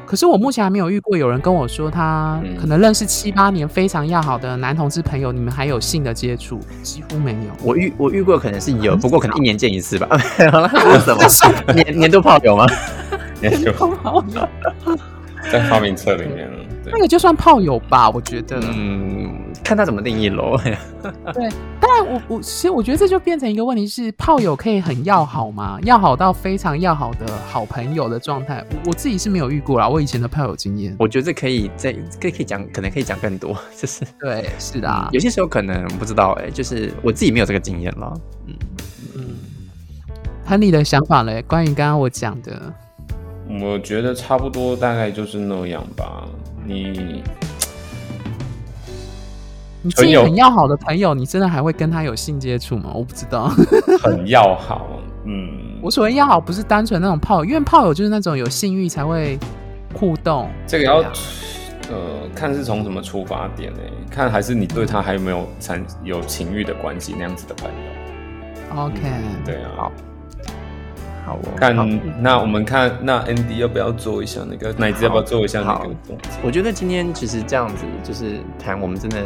[0.05, 7.39] 可是我目前还没有遇过有人跟我说，他可能认识七八年非常要好的男同志朋友，你们还有性的接触，几乎没有。
[7.63, 10.07] 我遇我遇过，可能是有，不过可能一年见一次吧。
[10.51, 10.69] 好了，
[10.99, 12.65] 什么年年度炮友吗？
[13.41, 14.47] 年度炮友。
[15.51, 16.49] 在发明册里面，
[16.85, 18.59] 那个就算炮友吧，我觉得。
[18.61, 19.31] 嗯，
[19.63, 20.59] 看他怎么定义喽。
[21.33, 25.79] 对，当然我我其实我觉得这就变成一个问题是，炮友可以很要好吗？
[25.83, 29.87] 要好到非常要好的好朋友的状态，我自己是没有遇过啦。
[29.87, 38.13] 我以前的炮友经验，我觉得这可以在可以可以讲，可能可以讲更多， 就是对，是的，有些时候可能不知道哎，就是我自己没有这个经验了。
[38.47, 38.55] 嗯
[39.15, 39.25] 嗯，
[40.45, 42.73] 很你的想法嘞，关于刚刚我讲的。
[43.61, 46.23] 我觉得差不多，大概就是那样吧。
[46.65, 47.23] 你，
[49.81, 52.91] 你自己很要好的朋友，你真的还会跟他有性接触吗？
[52.93, 53.47] 我不知道。
[54.03, 54.87] 很要好，
[55.25, 55.79] 嗯。
[55.81, 59.39] 我所谓要好，不是单纯那种炮友，因为炮友就是那种有性欲才会
[59.95, 60.47] 互动。
[60.67, 60.97] 这个要
[61.89, 63.79] 呃看是从什么出发点呢？
[64.11, 68.83] 看还是你对他还有没有产有情欲的关系那样子的朋友。
[68.83, 68.99] OK，
[69.43, 69.71] 对啊。
[69.75, 69.91] 好。
[71.57, 71.75] 看，
[72.21, 75.03] 那我们看，那 Andy 要不要做一下那个奶子？
[75.03, 75.89] 要不要做一下那个？
[76.43, 79.17] 我觉得今天其实这样子，就是谈我们真的，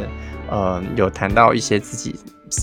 [0.50, 2.16] 呃，有谈到一些自己，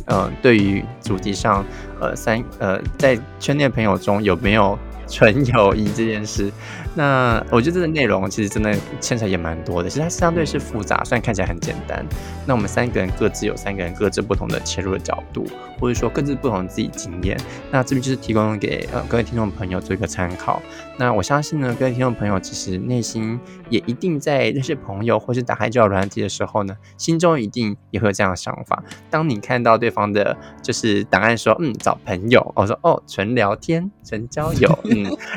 [0.08, 1.64] 呃，对于主题上，
[2.00, 4.78] 呃，三，呃，在圈内朋友中有没有
[5.12, 6.50] 纯友谊这件事。
[6.96, 12.06] 那我觉得这个内容其实真的牵扯也蛮多的，其实它相对是复杂，虽然看起来很简单。
[12.46, 15.46] 那我们三个人各自有三个人各自不同的切入的角度，
[15.80, 17.38] 或者说各自不同的自己经验。
[17.70, 20.62] 那这边就是提供给呃各位听众朋友做一个参考。
[20.98, 23.40] 那我相信呢，各位听众朋友其实内心
[23.70, 28.84] 也一定在认识朋友或是打开交友软体的时候呢，心中一定也会有这样的想法。
[29.10, 34.78] 当你看到对方的就是答案说嗯找朋友，我说哦纯聊天纯交友，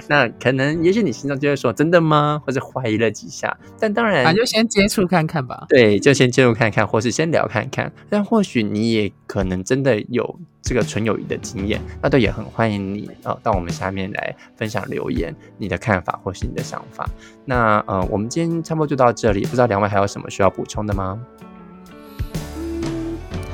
[0.08, 2.40] 那可能也许你心中就会说真的吗？
[2.44, 3.56] 或者怀疑了几下。
[3.78, 5.66] 但当然，那就先接触看看吧。
[5.68, 7.92] 对，就先接触看看，或是先聊看看。
[8.08, 17.08] 但或许你也可能真的有这个纯友谊的经验，那都也很欢迎你呃到我们下面来分享留言，你的看法或是你的想法。
[17.44, 21.20] 那呃，我们今天差不多就到这里，不知道两位还有什么需要补充的吗？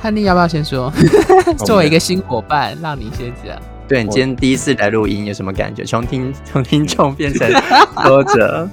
[0.03, 0.91] 汉尼要不要先说？
[1.67, 3.61] 作为一个新伙伴，让你先讲。
[3.91, 5.83] 对你今天第一次来录音，有什么感觉？
[5.83, 7.51] 从听 从听众变成
[8.05, 8.69] 说者。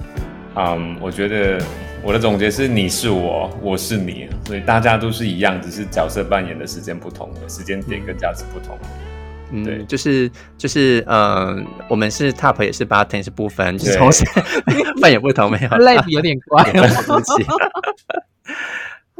[0.55, 1.59] 嗯，我觉得
[2.03, 8.77] 我的总结是：你是我，我是你，所以大家都是一样，只是角色扮演的时间不同，时间点跟价值不同。
[9.49, 11.57] 嗯，对，就是就是，呃，
[11.89, 14.23] 我们是 top 也是 bottom 也是不分，就是同时
[15.01, 17.43] 扮演不同，没有类比有点怪，对不起。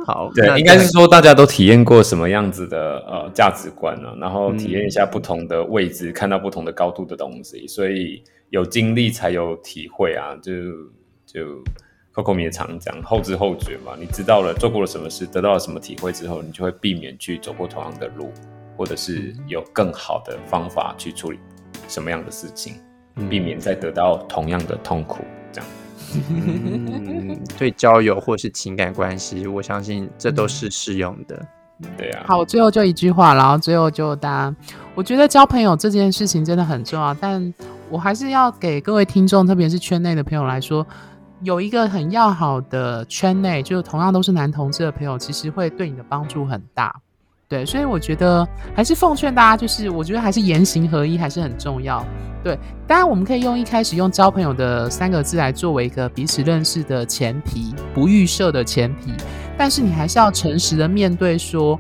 [0.06, 4.14] 好，对，应该是说大家都体验过什么样子的呃价值观呢？
[4.20, 10.38] 然后体验一下不同的位置，看到不同的高度的东西，所以有经历才有体会啊！
[10.41, 10.54] 就
[11.26, 11.62] 就
[12.14, 18.32] Coco 也常讲后知后觉嘛，你知道了做过了什么事，得到了什么体会之后，你就会避免去走过同样的路，
[18.78, 21.39] 或者是有更好的方法去处理
[21.88, 22.76] 什么样的事情，
[23.30, 25.70] 避免再得到同样的痛苦，这样。
[26.30, 31.45] 嗯， 对交友或是情感关系，我相信这都是适用的。
[31.98, 32.26] 对啊。
[32.28, 34.56] 好，最后就一句话，然后最后就大家，
[34.95, 37.54] 我觉得交朋友这件事情真的很重要，但
[37.89, 40.86] 我还是要给各位听众，特别是圈内的朋友来说，
[41.41, 46.95] 有一个很要好的圈内，就同样都是男同志的朋友，其实会对你的帮助很大。
[47.50, 48.45] 对，所以我觉得
[48.76, 52.06] 还是奉劝大家，就是我觉得还是言行合一还是很重要。
[52.43, 59.12] 对，当然我们可以用一开始用交朋友的三个字来作为一个彼此认识的前提，不预设的前提。
[59.58, 61.80] 但是你还是要诚实的面对，说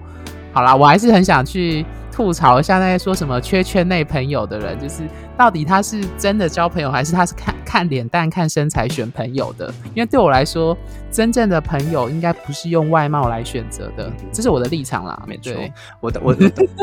[0.53, 1.85] 好啦，我还是很想去
[2.17, 5.03] 吐槽一下那些说什么缺圈内朋友的人，就是
[5.37, 9.71] 到底他是真的交朋友，还是他是看看脸蛋、看身材选朋友的？
[9.93, 10.75] 因为对我来说，
[11.11, 15.21] 真正的朋友应该不是用外貌来选择的，这是我的立场啦。
[15.27, 15.53] 没错，
[15.99, 16.33] 我的我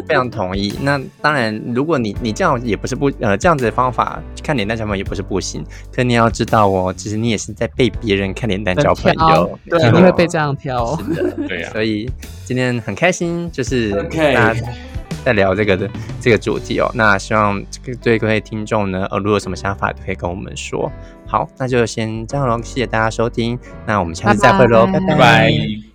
[0.06, 0.72] 非常同意。
[0.82, 10.96] 那当然，如果你你这样也不是不呃这样子的方法看脸蛋交朋友也不是不行，可你要知道哦，其实你也是在被别人看脸蛋交朋友，对，你会被这样挑。
[10.98, 11.72] 是的， 对啊。
[11.72, 12.08] 所以
[12.44, 14.54] 今天很开心，就是大家。
[15.24, 17.64] 在聊这个的这个主题哦，那希望
[18.02, 20.90] 对各位听众呢，呃，如果有什么想法，都可以跟我们说。
[21.26, 25.93] 好，那就先这样喽，谢谢大家收听，那我们下次再会喽，拜拜。